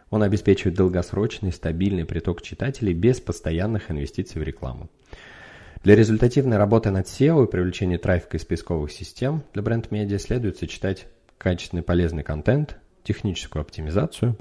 Он 0.09 0.23
обеспечивает 0.23 0.75
долгосрочный, 0.75 1.53
стабильный 1.53 2.07
приток 2.07 2.41
читателей 2.41 2.95
без 2.95 3.21
постоянных 3.21 3.91
инвестиций 3.91 4.41
в 4.41 4.45
рекламу. 4.45 4.91
Для 5.85 5.95
результативной 5.97 6.57
работы 6.57 6.91
над 6.91 7.07
SEO 7.07 7.45
и 7.45 7.51
привлечения 7.51 7.99
трафика 7.99 8.39
из 8.39 8.47
поисковых 8.47 8.91
систем 8.91 9.43
для 9.53 9.61
бренд-медиа 9.63 10.19
следует 10.19 10.57
сочетать 10.57 11.09
качественный 11.37 11.83
полезный 11.83 12.23
контент, 12.23 12.79
техническую 13.05 13.61
оптимизацию 13.61 14.39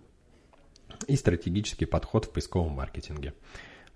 и 1.08 1.17
стратегический 1.17 1.86
подход 1.86 2.26
в 2.26 2.32
поисковом 2.32 2.72
маркетинге. 2.72 3.34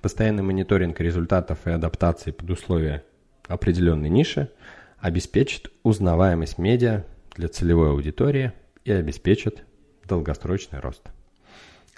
Постоянный 0.02 0.44
мониторинг 0.44 1.00
результатов 1.00 1.66
и 1.68 1.72
адаптации 1.72 2.32
под 2.32 2.50
условия 2.50 3.06
определенной 3.48 4.10
ниши 4.10 4.52
обеспечит 5.00 5.72
узнаваемость 5.84 6.58
медиа 6.58 7.06
для 7.36 7.48
целевой 7.48 7.92
аудитории 7.92 8.52
и 8.84 8.92
обеспечит 8.92 9.64
долгосрочный 10.08 10.80
рост. 10.80 11.04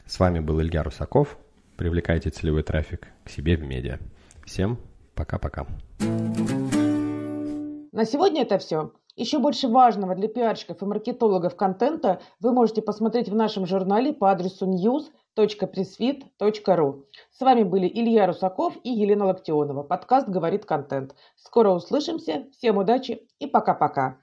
С 0.05 0.19
вами 0.19 0.39
был 0.39 0.61
Илья 0.61 0.83
Русаков. 0.83 1.37
Привлекайте 1.75 2.29
целевой 2.29 2.63
трафик 2.63 3.07
к 3.23 3.29
себе 3.29 3.55
в 3.55 3.63
медиа. 3.63 3.99
Всем 4.45 4.77
пока-пока. 5.13 5.67
На 7.91 8.05
сегодня 8.05 8.43
это 8.43 8.57
все. 8.57 8.93
Еще 9.15 9.39
больше 9.39 9.67
важного 9.67 10.15
для 10.15 10.27
пиарщиков 10.27 10.81
и 10.81 10.85
маркетологов 10.85 11.55
контента 11.55 12.21
вы 12.39 12.53
можете 12.53 12.83
посмотреть 12.83 13.29
в 13.29 13.35
нашем 13.35 13.65
журнале 13.65 14.13
по 14.13 14.31
адресу 14.31 14.67
news.pressfit.ru. 14.67 17.03
С 17.31 17.41
вами 17.41 17.63
были 17.63 17.87
Илья 17.87 18.27
Русаков 18.27 18.77
и 18.83 18.91
Елена 18.91 19.25
Локтионова. 19.25 19.81
Подкаст 19.81 20.29
«Говорит 20.29 20.65
контент». 20.65 21.15
Скоро 21.35 21.71
услышимся. 21.71 22.45
Всем 22.51 22.77
удачи 22.77 23.27
и 23.39 23.47
пока-пока. 23.47 24.19